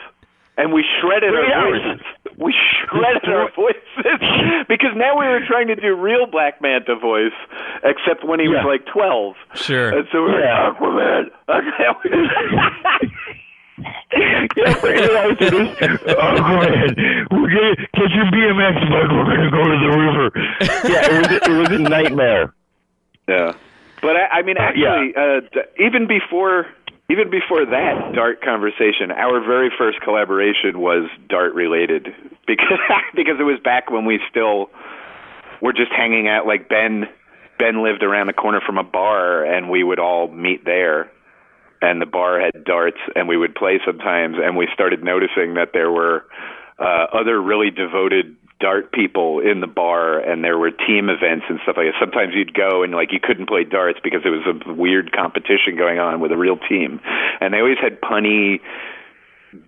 And 0.60 0.74
we 0.74 0.84
shredded 1.00 1.30
Three 1.30 1.54
our 1.54 1.68
hours. 1.68 1.82
voices. 1.84 2.06
We 2.40 2.54
shredded 2.90 3.30
our 3.30 3.52
voices 3.56 4.66
because 4.68 4.92
now 4.96 5.18
we 5.20 5.26
were 5.28 5.42
trying 5.48 5.68
to 5.68 5.76
do 5.76 5.94
real 5.96 6.26
Black 6.26 6.62
Manta 6.62 6.96
voice, 6.96 7.32
except 7.84 8.24
when 8.24 8.40
he 8.40 8.48
was 8.48 8.64
like 8.66 8.86
twelve. 8.92 9.36
Sure. 9.54 9.90
And 10.00 10.08
so 10.12 10.24
we 10.24 10.32
were 10.32 10.40
Yeah. 10.42 10.70
like, 10.80 11.62
Aquaman. 11.64 13.12
Aquaman. 13.80 14.48
yeah, 14.58 14.74
for 14.76 14.90
eight 14.90 15.12
hours 15.12 15.38
it 15.40 15.54
is. 15.54 15.68
Aquaman, 16.16 17.32
we're 17.32 17.50
gonna 17.50 17.76
get 17.76 18.12
your 18.12 18.26
BMX 18.26 18.74
bike. 18.90 19.12
We're 19.12 19.36
gonna 19.36 19.52
go 19.52 19.64
to 19.64 19.78
the 19.80 19.98
river. 19.98 20.32
Yeah, 20.90 21.06
it 21.06 21.18
was 21.22 21.32
it 21.48 21.72
was 21.72 21.80
a 21.80 21.80
nightmare. 21.90 22.54
Yeah, 23.28 23.54
but 24.02 24.16
I, 24.16 24.40
I 24.40 24.42
mean, 24.44 24.58
Uh, 24.58 24.72
yeah. 24.76 24.94
actually, 24.96 25.62
uh, 25.62 25.86
even 25.86 26.08
before 26.08 26.68
even 27.10 27.30
before 27.30 27.66
that 27.66 28.14
Dart 28.16 28.42
conversation, 28.42 29.12
our 29.12 29.40
very 29.40 29.72
first 29.78 30.02
collaboration 30.02 30.80
was 30.80 31.10
Dart 31.30 31.54
related 31.54 32.14
because 32.48 32.80
because 33.16 33.36
it 33.40 33.44
was 33.44 33.60
back 33.64 33.92
when 33.92 34.06
we 34.06 34.20
still 34.30 34.70
were 35.62 35.74
just 35.74 35.92
hanging 35.92 36.28
out. 36.28 36.48
Like 36.48 36.68
Ben 36.70 37.08
Ben 37.60 37.84
lived 37.84 38.04
around 38.04 38.28
the 38.28 38.34
corner 38.34 38.62
from 38.66 38.78
a 38.78 38.84
bar, 38.84 39.44
and 39.44 39.70
we 39.70 39.84
would 39.84 40.00
all 40.00 40.28
meet 40.30 40.64
there. 40.66 41.12
And 41.82 42.02
the 42.02 42.06
bar 42.06 42.40
had 42.40 42.64
darts, 42.64 42.98
and 43.16 43.28
we 43.28 43.38
would 43.38 43.56
play 43.56 43.80
sometimes. 43.86 44.38
And 44.42 44.58
we 44.58 44.68
started 44.74 45.04
noticing 45.04 45.54
that 45.56 45.74
there 45.74 45.92
were 45.92 46.26
uh, 46.80 47.06
other 47.14 47.42
really 47.42 47.70
devoted 47.70 48.36
dart 48.60 48.92
people 48.92 49.40
in 49.40 49.60
the 49.62 49.68
bar 49.68 50.20
and 50.20 50.44
there 50.44 50.58
were 50.58 50.72
team 50.72 51.10
events 51.10 51.46
and 51.50 51.60
stuff 51.64 51.78
like 51.78 51.86
that. 51.86 51.94
Sometimes 52.00 52.34
you'd 52.34 52.54
go 52.54 52.82
and 52.82 52.94
like 52.94 53.12
you 53.12 53.20
couldn't 53.22 53.48
play 53.48 53.64
darts 53.64 54.00
because 54.04 54.22
it 54.26 54.30
was 54.30 54.42
a 54.48 54.74
weird 54.74 55.12
competition 55.12 55.78
going 55.78 56.00
on 56.00 56.20
with 56.20 56.32
a 56.32 56.38
real 56.38 56.58
team. 56.58 57.00
And 57.40 57.54
they 57.54 57.60
always 57.60 57.78
had 57.80 58.02
punny 58.02 58.60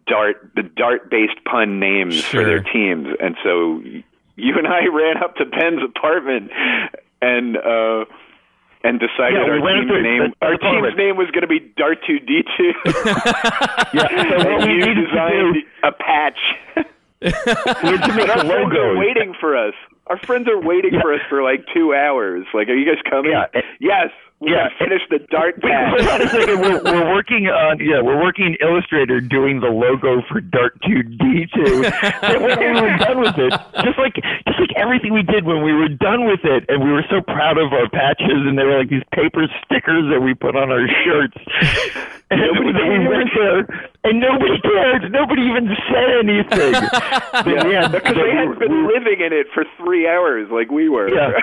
dart 0.08 0.52
the 0.56 0.64
dart 0.64 1.10
based 1.10 1.44
pun 1.46 1.80
names 1.80 2.24
for 2.24 2.44
their 2.44 2.62
teams. 2.62 3.08
And 3.20 3.36
so 3.44 3.82
you 4.36 4.58
and 4.58 4.68
I 4.68 4.88
ran 4.92 5.18
up 5.24 5.36
to 5.36 5.46
Ben's 5.46 5.84
apartment 5.84 6.52
and 7.22 7.58
uh 7.58 8.06
and 8.84 9.00
decided 9.00 9.36
Yeah, 9.36 9.60
we 9.60 9.60
our 9.62 9.82
team's 9.82 10.04
name 10.04 10.34
our 10.42 10.54
apartment. 10.54 10.86
team's 10.86 10.98
name 10.98 11.18
was 11.18 11.28
going 11.32 11.42
to 11.42 11.48
be 11.48 11.60
Dart 11.78 11.98
Two 12.08 12.20
D 12.20 12.44
Two. 12.58 12.72
Yeah, 13.94 14.08
so 14.08 14.50
and 14.50 14.66
we 14.66 14.74
you 14.86 14.94
designed 14.94 15.54
do 15.56 15.62
a 15.84 15.92
patch. 15.92 16.40
we 17.22 17.32
to 17.32 18.14
make 18.16 18.30
our 18.30 18.46
friends 18.46 18.74
are 18.76 18.98
waiting 18.98 19.34
for 19.40 19.58
us. 19.58 19.74
Our 20.08 20.18
friends 20.20 20.48
are 20.48 20.60
waiting 20.62 20.94
Yeah. 20.94 21.02
for 21.02 21.14
us 21.14 21.22
for 21.30 21.44
like 21.44 21.66
two 21.74 21.94
hours. 21.94 22.46
Like, 22.54 22.70
are 22.70 22.76
you 22.76 22.86
guys 22.86 23.02
coming? 23.10 23.32
Yeah. 23.32 23.62
Yes. 23.80 24.10
Yeah, 24.42 24.70
finish 24.80 25.02
the 25.10 25.20
dart 25.30 25.56
Wait, 25.62 25.68
patch. 25.70 26.00
hold 26.00 26.08
on 26.10 26.22
a 26.22 26.30
second. 26.30 26.62
We're, 26.62 26.82
we're 26.84 27.14
working 27.14 27.48
on 27.48 27.80
yeah, 27.80 28.00
we're 28.02 28.22
working 28.24 28.56
Illustrator 28.62 29.20
doing 29.20 29.60
the 29.60 29.68
logo 29.68 30.22
for 30.32 30.40
Dart 30.40 30.80
Two 30.88 31.04
D 31.04 31.46
two. 31.54 31.84
And 32.24 32.44
when 32.44 32.60
we 32.60 32.72
were 32.82 32.98
done 32.98 33.20
with 33.20 33.36
it, 33.38 33.52
just 33.84 34.00
like 34.00 34.16
just 34.48 34.60
like 34.60 34.72
everything 34.78 35.14
we 35.14 35.24
did 35.24 35.44
when 35.44 35.62
we 35.64 35.74
were 35.74 35.90
done 35.90 36.26
with 36.26 36.40
it, 36.46 36.64
and 36.70 36.82
we 36.84 36.92
were 36.92 37.04
so 37.10 37.20
proud 37.22 37.58
of 37.58 37.74
our 37.74 37.90
patches, 37.90 38.48
and 38.48 38.58
they 38.58 38.64
were 38.64 38.80
like 38.80 38.90
these 38.90 39.04
paper 39.14 39.44
stickers 39.66 40.08
that 40.12 40.22
we 40.22 40.34
put 40.34 40.56
on 40.56 40.72
our 40.72 40.88
shirts. 41.04 41.38
And 42.32 42.42
Nobody 42.42 42.90
we 42.90 43.08
went 43.08 43.30
there, 43.34 43.90
and 44.04 44.20
nobody 44.20 44.60
cared. 44.62 45.12
Nobody 45.12 45.42
even 45.44 45.68
said 45.92 46.10
anything. 46.24 46.74
Yeah, 47.40 47.68
yeah, 47.68 47.88
because 47.88 48.04
but 48.04 48.16
they 48.16 48.24
we 48.24 48.36
hadn't 48.36 48.60
been 48.60 48.88
living 48.88 49.22
in 49.22 49.32
it 49.32 49.48
for 49.54 49.64
three 49.78 50.08
hours 50.08 50.50
like 50.52 50.70
we 50.72 50.90
were. 50.90 51.10
Yeah. 51.14 51.32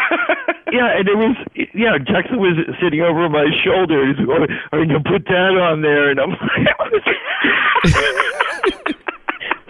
Yeah, 0.73 0.99
and 0.99 1.09
it 1.09 1.15
was 1.15 1.37
yeah. 1.75 1.97
Jackson 1.97 2.39
was 2.43 2.59
sitting 2.83 3.01
over 3.01 3.29
my 3.31 3.47
shoulder. 3.65 4.03
He's 4.05 4.19
like, 4.27 4.51
"Oh, 4.51 4.77
I'm 4.77 4.89
gonna 4.89 4.99
put 5.01 5.25
that 5.27 5.55
on 5.55 5.81
there," 5.81 6.11
and 6.11 6.19
I'm 6.19 6.31
like, 6.35 7.07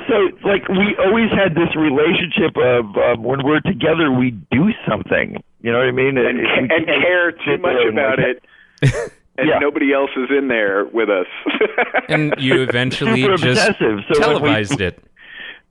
so 0.09 0.15
like 0.49 0.67
we 0.69 0.97
always 0.99 1.31
had 1.37 1.55
this 1.55 1.75
relationship 1.77 2.57
of 2.57 2.97
um, 2.97 3.23
when 3.23 3.45
we're 3.45 3.61
together, 3.61 4.11
we 4.11 4.31
do 4.51 4.73
something. 4.89 5.37
You 5.61 5.71
know 5.73 5.79
what 5.79 5.89
I 5.89 5.93
mean? 5.93 6.17
and, 6.17 6.41
If 6.41 6.49
we 6.63 6.75
and 6.75 6.87
care 6.87 7.33
too 7.33 7.59
much 7.59 7.77
about 7.93 8.19
like, 8.19 8.41
it, 8.83 9.13
and 9.39 9.49
Yeah. 9.49 9.59
nobody 9.59 9.93
else 9.93 10.11
is 10.17 10.29
in 10.37 10.49
there 10.49 10.85
with 10.87 11.09
us. 11.11 11.27
And 12.09 12.35
you 12.39 12.63
eventually 12.69 13.23
Super 13.23 13.37
just 13.37 13.69
obsessive. 13.71 13.99
So 14.13 14.21
when 14.21 14.43
we- 14.43 14.49
televised 14.49 14.81
it. 14.81 15.03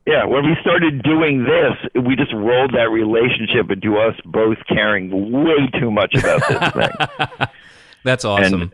Yeah, 0.08 0.24
when 0.26 0.46
we 0.46 0.56
started 0.62 1.02
doing 1.02 1.46
this, 1.46 2.04
we 2.06 2.16
just 2.16 2.32
rolled 2.32 2.74
that 2.74 2.92
relationship 2.92 3.72
into 3.72 3.98
us 3.98 4.14
both 4.24 4.58
caring 4.68 5.10
way 5.32 5.68
too 5.80 5.90
much 5.90 6.14
about 6.14 6.42
this 6.48 6.72
thing. 7.38 7.48
That's 8.04 8.24
awesome. 8.24 8.72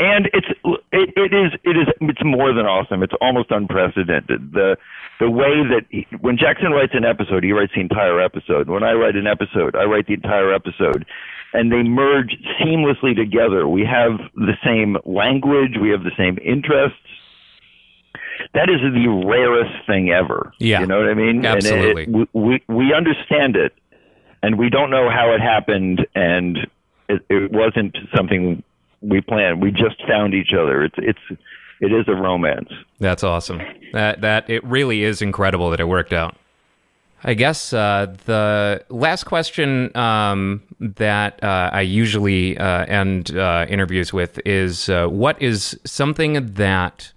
and 0.00 0.26
it's 0.34 0.48
it, 0.90 1.10
it 1.16 1.32
is 1.32 1.52
it 1.62 1.76
is 1.76 1.86
it's 2.00 2.24
more 2.24 2.52
than 2.52 2.66
awesome. 2.66 3.04
It's 3.04 3.14
almost 3.20 3.52
unprecedented. 3.52 4.50
The 4.52 4.76
the 5.20 5.30
way 5.30 5.62
that 5.70 5.82
he, 5.90 6.06
when 6.20 6.36
Jackson 6.36 6.72
writes 6.72 6.92
an 6.94 7.04
episode, 7.04 7.44
he 7.44 7.52
writes 7.52 7.72
the 7.74 7.80
entire 7.80 8.20
episode. 8.20 8.68
When 8.68 8.82
I 8.82 8.92
write 8.94 9.14
an 9.14 9.28
episode, 9.28 9.76
I 9.76 9.84
write 9.84 10.08
the 10.08 10.14
entire 10.14 10.52
episode, 10.52 11.06
and 11.52 11.72
they 11.72 11.82
merge 11.82 12.36
seamlessly 12.60 13.16
together. 13.16 13.66
We 13.66 13.84
have 13.84 14.18
the 14.34 14.54
same 14.64 14.96
language, 15.04 15.76
we 15.80 15.90
have 15.90 16.02
the 16.02 16.12
same 16.16 16.38
interests. 16.44 16.98
That 18.54 18.70
is 18.70 18.80
the 18.80 19.08
rarest 19.26 19.86
thing 19.86 20.10
ever. 20.10 20.52
Yeah. 20.58 20.80
you 20.80 20.86
know 20.86 20.98
what 21.00 21.08
I 21.08 21.14
mean. 21.14 21.44
Absolutely. 21.44 22.04
And 22.04 22.16
it, 22.16 22.28
we, 22.32 22.62
we 22.68 22.74
we 22.74 22.94
understand 22.94 23.56
it, 23.56 23.74
and 24.42 24.58
we 24.58 24.70
don't 24.70 24.90
know 24.90 25.10
how 25.10 25.32
it 25.32 25.40
happened, 25.40 26.06
and 26.14 26.58
it, 27.08 27.24
it 27.28 27.50
wasn't 27.52 27.96
something 28.14 28.62
we 29.00 29.20
planned. 29.20 29.60
We 29.60 29.70
just 29.70 30.00
found 30.06 30.34
each 30.34 30.52
other. 30.52 30.84
It's 30.84 30.94
it's 30.98 31.40
it 31.80 31.92
is 31.92 32.06
a 32.08 32.14
romance. 32.14 32.68
That's 33.00 33.24
awesome. 33.24 33.60
That 33.92 34.20
that 34.20 34.48
it 34.48 34.64
really 34.64 35.02
is 35.02 35.22
incredible 35.22 35.70
that 35.70 35.80
it 35.80 35.88
worked 35.88 36.12
out. 36.12 36.36
I 37.24 37.34
guess 37.34 37.72
uh, 37.72 38.14
the 38.26 38.84
last 38.90 39.24
question 39.24 39.96
um, 39.96 40.62
that 40.78 41.42
uh, 41.42 41.70
I 41.72 41.80
usually 41.80 42.56
uh, 42.56 42.84
end 42.84 43.36
uh, 43.36 43.66
interviews 43.68 44.12
with 44.12 44.38
is 44.46 44.88
uh, 44.88 45.08
what 45.08 45.40
is 45.42 45.78
something 45.84 46.54
that 46.54 47.12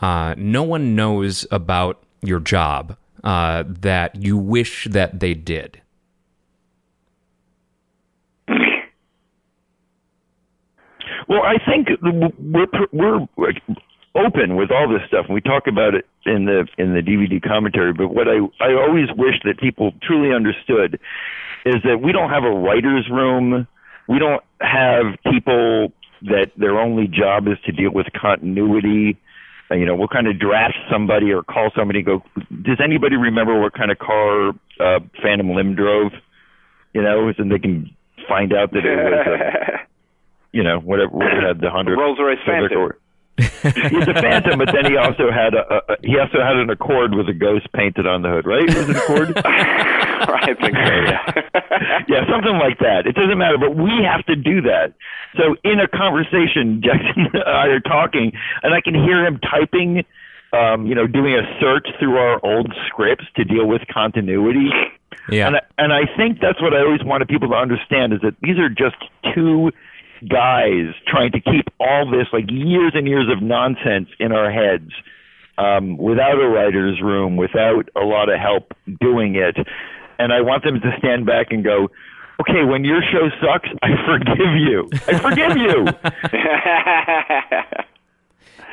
uh, 0.00 0.34
no 0.36 0.64
one 0.64 0.96
knows 0.96 1.46
about 1.52 2.02
your 2.22 2.40
job 2.40 2.96
that 3.22 4.10
you 4.16 4.36
wish 4.36 4.88
that 4.90 5.20
they 5.20 5.34
did? 5.34 5.80
Well, 11.28 11.42
I 11.42 11.56
think 11.64 11.88
we're 12.92 13.26
we're 13.36 13.52
open 14.16 14.56
with 14.56 14.70
all 14.70 14.88
this 14.88 15.02
stuff, 15.08 15.26
and 15.26 15.34
we 15.34 15.40
talk 15.40 15.66
about 15.66 15.94
it 15.94 16.06
in 16.24 16.44
the 16.46 16.66
in 16.78 16.94
the 16.94 17.00
DVD 17.00 17.42
commentary. 17.42 17.92
But 17.92 18.08
what 18.08 18.28
I 18.28 18.38
I 18.60 18.74
always 18.74 19.08
wish 19.16 19.34
that 19.44 19.58
people 19.58 19.92
truly 20.02 20.34
understood 20.34 20.98
is 21.64 21.76
that 21.84 22.00
we 22.02 22.12
don't 22.12 22.30
have 22.30 22.44
a 22.44 22.50
writers' 22.50 23.08
room. 23.10 23.66
We 24.08 24.18
don't 24.18 24.42
have 24.60 25.16
people 25.30 25.92
that 26.22 26.50
their 26.56 26.78
only 26.78 27.08
job 27.08 27.48
is 27.48 27.58
to 27.66 27.72
deal 27.72 27.90
with 27.92 28.06
continuity. 28.12 29.18
You 29.70 29.84
know, 29.84 29.96
we'll 29.96 30.08
kind 30.08 30.28
of 30.28 30.38
draft 30.38 30.78
somebody 30.90 31.32
or 31.32 31.42
call 31.42 31.70
somebody 31.76 31.98
and 31.98 32.06
go, 32.06 32.22
does 32.62 32.78
anybody 32.82 33.16
remember 33.16 33.60
what 33.60 33.74
kind 33.74 33.90
of 33.90 33.98
car 33.98 34.50
uh, 34.78 35.00
Phantom 35.20 35.52
Limb 35.54 35.74
drove? 35.74 36.12
You 36.94 37.02
know, 37.02 37.32
and 37.36 37.50
they 37.50 37.58
can 37.58 37.90
find 38.28 38.52
out 38.54 38.70
that 38.72 38.84
it 38.86 38.96
was, 38.96 39.26
uh, 39.26 39.76
you 40.52 40.62
know, 40.62 40.78
whatever, 40.78 41.10
whatever 41.10 41.48
had 41.48 41.60
the 41.60 41.70
hundred 41.70 41.98
Rolls 41.98 42.18
Royce 42.20 42.38
Phantom. 42.46 42.78
or- 42.78 42.98
He's 43.38 44.08
a 44.08 44.14
Phantom, 44.14 44.58
but 44.58 44.72
then 44.72 44.90
he 44.90 44.96
also 44.96 45.30
had 45.30 45.52
a, 45.54 45.92
a 45.92 45.96
he 46.02 46.18
also 46.18 46.40
had 46.40 46.56
an 46.56 46.70
Accord 46.70 47.14
with 47.14 47.28
a 47.28 47.34
ghost 47.34 47.70
painted 47.72 48.06
on 48.06 48.22
the 48.22 48.30
hood, 48.30 48.46
right? 48.46 48.66
Was 48.66 48.88
it 48.88 48.96
Accord? 48.96 49.36
I 49.44 50.54
think 50.54 50.74
so. 50.74 50.94
Yeah. 50.94 52.04
yeah, 52.08 52.30
something 52.30 52.56
like 52.56 52.78
that. 52.78 53.06
It 53.06 53.14
doesn't 53.14 53.36
matter, 53.36 53.58
but 53.58 53.76
we 53.76 53.90
have 54.04 54.24
to 54.26 54.36
do 54.36 54.62
that. 54.62 54.94
So 55.36 55.56
in 55.64 55.80
a 55.80 55.88
conversation, 55.88 56.80
Jackson 56.84 57.28
and 57.32 57.44
I 57.44 57.66
are 57.66 57.80
talking, 57.80 58.32
and 58.62 58.74
I 58.74 58.80
can 58.80 58.94
hear 58.94 59.24
him 59.24 59.38
typing, 59.38 60.04
um, 60.52 60.86
you 60.86 60.94
know, 60.94 61.06
doing 61.06 61.34
a 61.34 61.44
search 61.60 61.88
through 61.98 62.16
our 62.16 62.40
old 62.44 62.72
scripts 62.86 63.26
to 63.36 63.44
deal 63.44 63.66
with 63.66 63.82
continuity. 63.92 64.70
Yeah. 65.30 65.48
And 65.48 65.56
I, 65.56 65.60
and 65.78 65.92
I 65.92 66.02
think 66.16 66.40
that's 66.40 66.60
what 66.62 66.72
I 66.74 66.80
always 66.80 67.04
wanted 67.04 67.28
people 67.28 67.48
to 67.48 67.54
understand 67.56 68.12
is 68.12 68.20
that 68.22 68.34
these 68.40 68.58
are 68.58 68.68
just 68.68 68.96
two 69.34 69.72
guys 70.28 70.94
trying 71.06 71.32
to 71.32 71.40
keep 71.40 71.66
all 71.80 72.10
this 72.10 72.26
like 72.32 72.44
years 72.50 72.92
and 72.94 73.06
years 73.06 73.28
of 73.30 73.42
nonsense 73.42 74.08
in 74.18 74.32
our 74.32 74.50
heads 74.50 74.90
um, 75.58 75.96
without 75.96 76.40
a 76.40 76.48
writer's 76.48 77.00
room, 77.00 77.36
without 77.36 77.88
a 77.96 78.04
lot 78.04 78.28
of 78.28 78.38
help 78.40 78.72
doing 79.00 79.34
it. 79.36 79.56
And 80.18 80.32
I 80.32 80.40
want 80.40 80.64
them 80.64 80.80
to 80.80 80.96
stand 80.98 81.26
back 81.26 81.48
and 81.50 81.62
go, 81.62 81.88
okay, 82.40 82.64
when 82.64 82.84
your 82.84 83.02
show 83.02 83.28
sucks, 83.40 83.68
I 83.82 83.88
forgive 84.06 84.56
you. 84.56 84.88
I 85.06 85.18
forgive 85.18 85.56
you. 85.56 85.86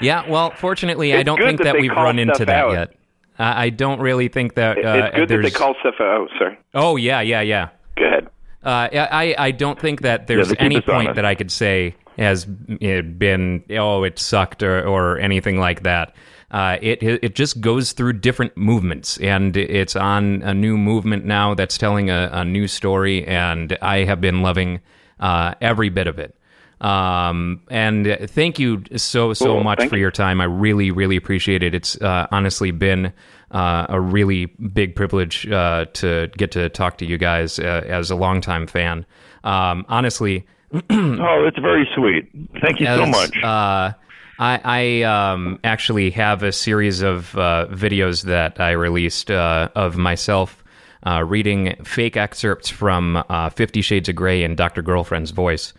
Yeah, 0.01 0.27
well, 0.29 0.51
fortunately, 0.51 1.13
I 1.13 1.23
don't 1.23 1.39
think 1.39 1.59
that 1.59 1.73
that 1.73 1.79
we've 1.79 1.91
run 1.91 2.19
into 2.19 2.45
that 2.45 2.55
out. 2.65 2.71
yet. 2.73 2.95
I 3.39 3.65
I 3.65 3.69
don't 3.69 3.99
really 4.01 4.27
think 4.27 4.55
that 4.55 4.77
uh, 4.77 5.09
it's 5.13 5.15
good 5.15 5.29
that 5.29 5.41
they 5.43 5.51
call 5.51 5.75
stuff. 5.79 5.95
Oh, 5.99 6.27
sorry. 6.37 6.57
oh 6.73 6.97
yeah, 6.97 7.21
yeah, 7.21 7.41
yeah. 7.41 7.69
Go 7.95 8.05
ahead. 8.05 8.22
Uh, 8.63 8.87
I 8.93 9.35
I 9.37 9.51
don't 9.51 9.79
think 9.79 10.01
that 10.01 10.27
there's 10.27 10.49
keep 10.49 10.61
any 10.61 10.81
point 10.81 11.09
honest. 11.09 11.15
that 11.15 11.25
I 11.25 11.35
could 11.35 11.51
say 11.51 11.95
has 12.17 12.45
been 12.45 13.63
oh 13.71 14.03
it 14.03 14.19
sucked 14.19 14.63
or 14.63 14.85
or 14.87 15.17
anything 15.19 15.59
like 15.59 15.83
that. 15.83 16.15
Uh, 16.51 16.77
it 16.81 17.01
it 17.01 17.35
just 17.35 17.61
goes 17.61 17.93
through 17.93 18.13
different 18.13 18.55
movements, 18.55 19.17
and 19.17 19.57
it's 19.57 19.95
on 19.95 20.43
a 20.43 20.53
new 20.53 20.77
movement 20.77 21.25
now 21.25 21.55
that's 21.55 21.77
telling 21.77 22.09
a, 22.11 22.29
a 22.31 22.45
new 22.45 22.67
story, 22.67 23.25
and 23.25 23.75
I 23.81 24.03
have 24.05 24.21
been 24.21 24.43
loving 24.43 24.79
uh, 25.19 25.55
every 25.61 25.89
bit 25.89 26.07
of 26.07 26.19
it. 26.19 26.37
Um, 26.83 27.61
and 27.69 28.17
thank 28.29 28.59
you 28.59 28.83
so 28.97 29.33
so 29.33 29.45
Cool, 29.45 29.63
much 29.63 29.79
thank 29.79 29.89
for 29.89 29.95
you. 29.95 30.01
your 30.01 30.11
time. 30.11 30.41
I 30.41 30.45
really 30.45 30.91
really 30.91 31.15
appreciate 31.15 31.63
it. 31.63 31.73
It's 31.73 31.99
uh, 32.01 32.27
honestly 32.31 32.71
been 32.71 33.13
uh, 33.51 33.85
a 33.89 34.01
really 34.01 34.47
big 34.47 34.95
privilege 34.95 35.47
uh, 35.49 35.85
to 35.93 36.29
get 36.37 36.51
to 36.51 36.69
talk 36.69 36.97
to 36.97 37.05
you 37.05 37.17
guys 37.17 37.59
uh, 37.59 37.83
as 37.85 38.11
a 38.11 38.15
longtime 38.15 38.67
fan. 38.67 39.05
Um, 39.43 39.85
honestly, 39.87 40.45
Oh, 40.73 41.45
it's 41.47 41.59
very 41.59 41.87
sweet. 41.95 42.29
Thank 42.61 42.79
you 42.79 42.87
so 42.87 43.05
much. 43.05 43.31
Uh, 43.43 43.93
I, 44.39 44.59
I 44.63 45.01
um, 45.03 45.59
actually 45.63 46.09
have 46.11 46.41
a 46.41 46.51
series 46.51 47.01
of 47.01 47.37
uh, 47.37 47.67
videos 47.69 48.23
that 48.23 48.59
I 48.59 48.71
released 48.71 49.29
uh, 49.29 49.69
of 49.75 49.95
myself 49.97 50.63
uh, 51.05 51.23
reading 51.23 51.75
fake 51.83 52.17
excerpts 52.17 52.69
from 52.69 53.23
uh, 53.29 53.49
Fifty 53.51 53.81
Shades 53.81 54.09
of 54.09 54.15
Grey 54.15 54.43
in 54.43 54.55
Dr. 54.55 54.81
Girlfriend's 54.81 55.29
voice. 55.31 55.73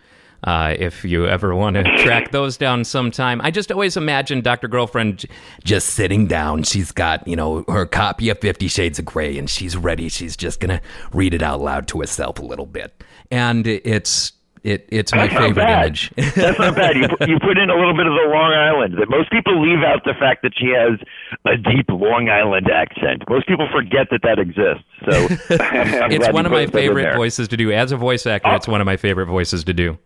Uh, 0.45 0.77
if 0.79 1.05
you 1.05 1.27
ever 1.27 1.55
want 1.55 1.75
to 1.75 1.83
track 2.05 2.31
those 2.31 2.57
down 2.57 2.85
sometime, 2.85 3.41
I 3.43 3.51
just 3.51 3.73
always 3.73 3.97
imagine 3.97 4.43
Dr. 4.43 4.69
Girlfriend 4.69 5.25
just 5.65 5.91
sitting 5.91 6.27
down. 6.27 6.63
She's 6.63 6.93
got, 6.93 7.27
you 7.27 7.35
know, 7.35 7.65
her 7.67 7.87
copy 7.87 8.29
of 8.29 8.39
Fifty 8.39 8.69
Shades 8.69 8.99
of 8.99 9.07
Grey 9.07 9.39
and 9.39 9.49
she's 9.49 9.77
ready. 9.77 10.09
She's 10.11 10.37
just 10.37 10.61
going 10.61 10.79
to 10.79 10.85
read 11.13 11.33
it 11.33 11.43
out 11.43 11.61
loud 11.61 11.89
to 11.89 12.01
herself 12.01 12.39
a 12.39 12.45
little 12.45 12.67
bit. 12.67 13.03
And 13.31 13.67
it's. 13.67 14.33
It, 14.63 14.89
it's 14.91 15.13
my 15.15 15.27
That's 15.27 15.39
favorite 15.39 15.69
image. 15.69 16.11
That's 16.17 16.59
not 16.59 16.75
bad. 16.75 16.97
You 16.97 17.07
put, 17.07 17.29
you 17.29 17.39
put 17.39 17.59
in 17.59 17.69
a 17.69 17.77
little 17.77 17.93
bit 17.93 18.07
of 18.07 18.15
the 18.15 18.31
Long 18.33 18.51
Island. 18.51 18.95
That 18.99 19.11
most 19.11 19.31
people 19.31 19.61
leave 19.61 19.85
out 19.85 20.05
the 20.07 20.15
fact 20.19 20.41
that 20.41 20.53
she 20.57 20.69
has 20.69 20.99
a 21.45 21.59
deep 21.59 21.85
Long 21.91 22.31
Island 22.31 22.71
accent. 22.71 23.25
Most 23.29 23.47
people 23.47 23.69
forget 23.71 24.07
that 24.11 24.23
that 24.23 24.39
exists. 24.39 24.85
So 25.05 25.27
it's 26.11 26.33
one 26.33 26.47
of 26.47 26.53
my 26.53 26.65
put 26.65 26.73
that 26.73 26.79
in 26.79 26.89
favorite 26.89 27.15
voices 27.15 27.49
to 27.49 27.59
do. 27.59 27.73
As 27.73 27.93
a 27.93 27.99
voice 27.99 28.25
actor, 28.27 28.55
it's 28.55 28.67
one 28.67 28.81
of 28.81 28.87
my 28.87 28.97
favorite 28.97 29.27
voices 29.27 29.65
to 29.65 29.75
do. 29.75 29.99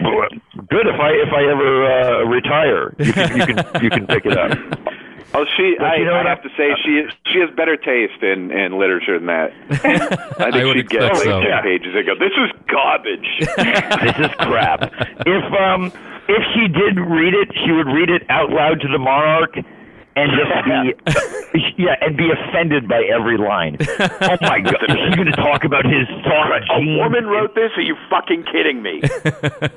Good 0.68 0.86
if 0.86 1.00
I 1.00 1.10
if 1.10 1.32
I 1.32 1.42
ever 1.50 1.86
uh, 1.86 2.24
retire, 2.24 2.94
you 2.98 3.12
can, 3.12 3.36
you 3.38 3.46
can 3.46 3.82
you 3.84 3.90
can 3.90 4.06
pick 4.06 4.26
it 4.26 4.36
up. 4.36 4.56
Oh, 5.34 5.44
she. 5.58 5.74
But 5.76 5.86
I, 5.86 5.96
you 5.96 6.06
know 6.06 6.14
I 6.14 6.24
what 6.24 6.26
have 6.26 6.42
to 6.42 6.48
say 6.56 6.70
she 6.82 7.04
she 7.30 7.38
has 7.40 7.50
better 7.54 7.76
taste 7.76 8.22
in 8.22 8.50
in 8.50 8.78
literature 8.78 9.18
than 9.18 9.26
that. 9.26 9.52
I 10.40 10.48
think 10.50 10.54
I 10.56 10.64
would 10.64 10.76
she'd 10.76 10.88
get 10.88 11.02
like 11.02 11.16
so. 11.22 11.40
ten 11.42 11.50
Yeah. 11.50 11.60
pages 11.60 11.92
and 11.94 12.06
go, 12.06 12.14
"This 12.16 12.32
is 12.32 12.48
garbage." 12.66 13.28
this 13.38 14.16
is 14.24 14.32
crap. 14.40 14.88
If 15.28 15.44
um 15.52 15.92
if 16.32 16.42
she 16.56 16.66
did 16.72 16.96
read 16.98 17.34
it, 17.34 17.52
she 17.62 17.72
would 17.72 17.88
read 17.92 18.08
it 18.08 18.22
out 18.30 18.48
loud 18.48 18.80
to 18.80 18.88
the 18.88 18.96
monarch 18.98 19.52
and 20.18 20.32
just 20.34 21.52
be 21.52 21.60
yeah, 21.84 21.94
and 22.00 22.16
be 22.16 22.28
offended 22.30 22.88
by 22.88 23.02
every 23.04 23.38
line. 23.38 23.76
Oh 23.80 24.36
my 24.42 24.60
god, 24.64 24.76
is 24.88 24.96
she 25.08 25.16
going 25.16 25.26
to 25.30 25.36
talk 25.36 25.64
about 25.64 25.84
his 25.84 26.06
soft 26.24 26.50
a 26.52 26.80
jeans? 26.80 26.98
woman 26.98 27.26
wrote 27.26 27.54
this? 27.54 27.70
Are 27.76 27.82
you 27.82 27.96
fucking 28.10 28.44
kidding 28.52 28.82
me? 28.82 29.00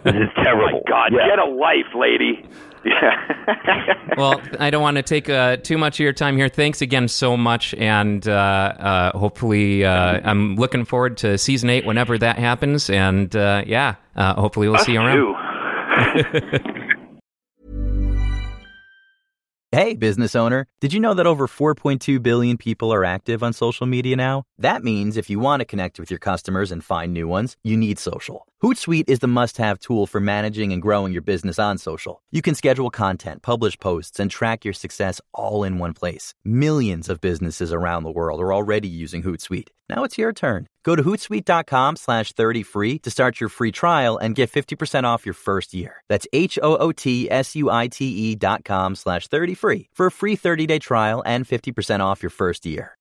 This 0.04 0.15
is 0.15 0.30
Oh 0.38 0.43
terrible. 0.43 0.71
my 0.71 0.82
God, 0.89 1.13
Yeah. 1.13 1.27
get 1.27 1.39
a 1.39 1.45
life, 1.45 1.93
lady. 1.95 2.45
Yeah. 2.84 4.13
Well, 4.17 4.41
I 4.60 4.71
don't 4.71 4.82
want 4.82 4.97
to 4.97 5.04
take 5.04 5.30
uh, 5.30 5.58
too 5.58 5.77
much 5.77 5.99
of 5.99 6.04
your 6.04 6.13
time 6.13 6.36
here. 6.36 6.49
Thanks 6.49 6.82
again 6.82 7.08
so 7.08 7.38
much, 7.38 7.75
and 7.75 8.27
uh, 8.27 8.32
uh, 9.12 9.17
hopefully, 9.17 9.86
uh, 9.86 10.19
I'm 10.23 10.56
looking 10.56 10.86
forward 10.86 11.17
to 11.17 11.38
season 11.38 11.69
eight 11.69 11.86
whenever 11.86 12.17
that 12.17 12.39
happens. 12.39 12.89
And 12.89 13.36
uh, 13.36 13.63
yeah, 13.67 13.95
uh, 14.15 14.34
hopefully, 14.34 14.67
we'll 14.67 14.80
see 14.80 14.93
you 14.93 15.01
around. 15.01 15.36
Hey, 19.73 19.95
business 19.95 20.36
owner, 20.36 20.67
did 20.81 20.91
you 20.91 20.99
know 20.99 21.13
that 21.13 21.25
over 21.25 21.47
4.2 21.47 22.21
billion 22.21 22.57
people 22.57 22.91
are 22.91 23.05
active 23.05 23.41
on 23.41 23.53
social 23.53 23.88
media 23.88 24.17
now? 24.17 24.43
That 24.57 24.84
means 24.84 25.15
if 25.15 25.29
you 25.29 25.39
want 25.39 25.62
to 25.62 25.65
connect 25.65 25.97
with 25.97 26.12
your 26.12 26.19
customers 26.19 26.73
and 26.73 26.84
find 26.84 27.13
new 27.13 27.25
ones, 27.25 27.55
you 27.63 27.77
need 27.77 27.97
social. 27.97 28.50
Hootsuite 28.63 29.10
is 29.10 29.17
the 29.17 29.28
must 29.28 29.58
have 29.58 29.80
tool 29.80 30.06
for 30.06 30.21
managing 30.21 30.71
and 30.71 30.84
growing 30.84 31.13
your 31.13 31.24
business 31.24 31.58
on 31.58 31.80
social. 31.80 32.21
You 32.30 32.43
can 32.43 32.54
schedule 32.54 32.91
content, 32.91 33.41
publish 33.41 33.80
posts, 33.80 34.19
and 34.19 34.30
track 34.30 34.63
your 34.63 34.76
success 34.76 35.19
all 35.34 35.63
in 35.63 35.80
one 35.80 35.93
place. 35.93 36.36
Millions 36.45 37.10
of 37.10 37.19
businesses 37.19 37.74
around 37.74 38.04
the 38.04 38.12
world 38.12 38.39
are 38.39 38.54
already 38.54 38.88
using 38.88 39.24
Hootsuite. 39.24 39.69
Now 39.89 40.04
it's 40.04 40.19
your 40.19 40.32
turn. 40.32 40.67
Go 40.84 40.95
to 40.95 41.02
hootsuite.com 41.02 41.95
slash 41.95 42.34
30 42.34 42.62
free 42.62 43.00
to 43.00 43.10
start 43.10 43.39
your 43.39 43.50
free 43.50 43.71
trial 43.71 44.19
and 44.19 44.36
get 44.36 44.52
50% 44.52 45.06
off 45.06 45.26
your 45.26 45.34
first 45.34 45.74
year. 45.74 46.04
That's 46.08 46.28
H-O-O-T-S-U-I-T-E 46.32 48.32
E 48.32 48.36
dot 48.36 48.63
com 48.63 48.93
slash 48.93 49.28
30 49.28 49.56
free 49.56 49.89
for 49.91 50.06
a 50.06 50.12
free 50.12 50.38
30-day 50.38 50.78
trial 50.78 51.24
and 51.26 51.47
50% 51.47 52.00
off 52.00 52.21
your 52.21 52.30
first 52.30 52.67
year. 52.67 52.95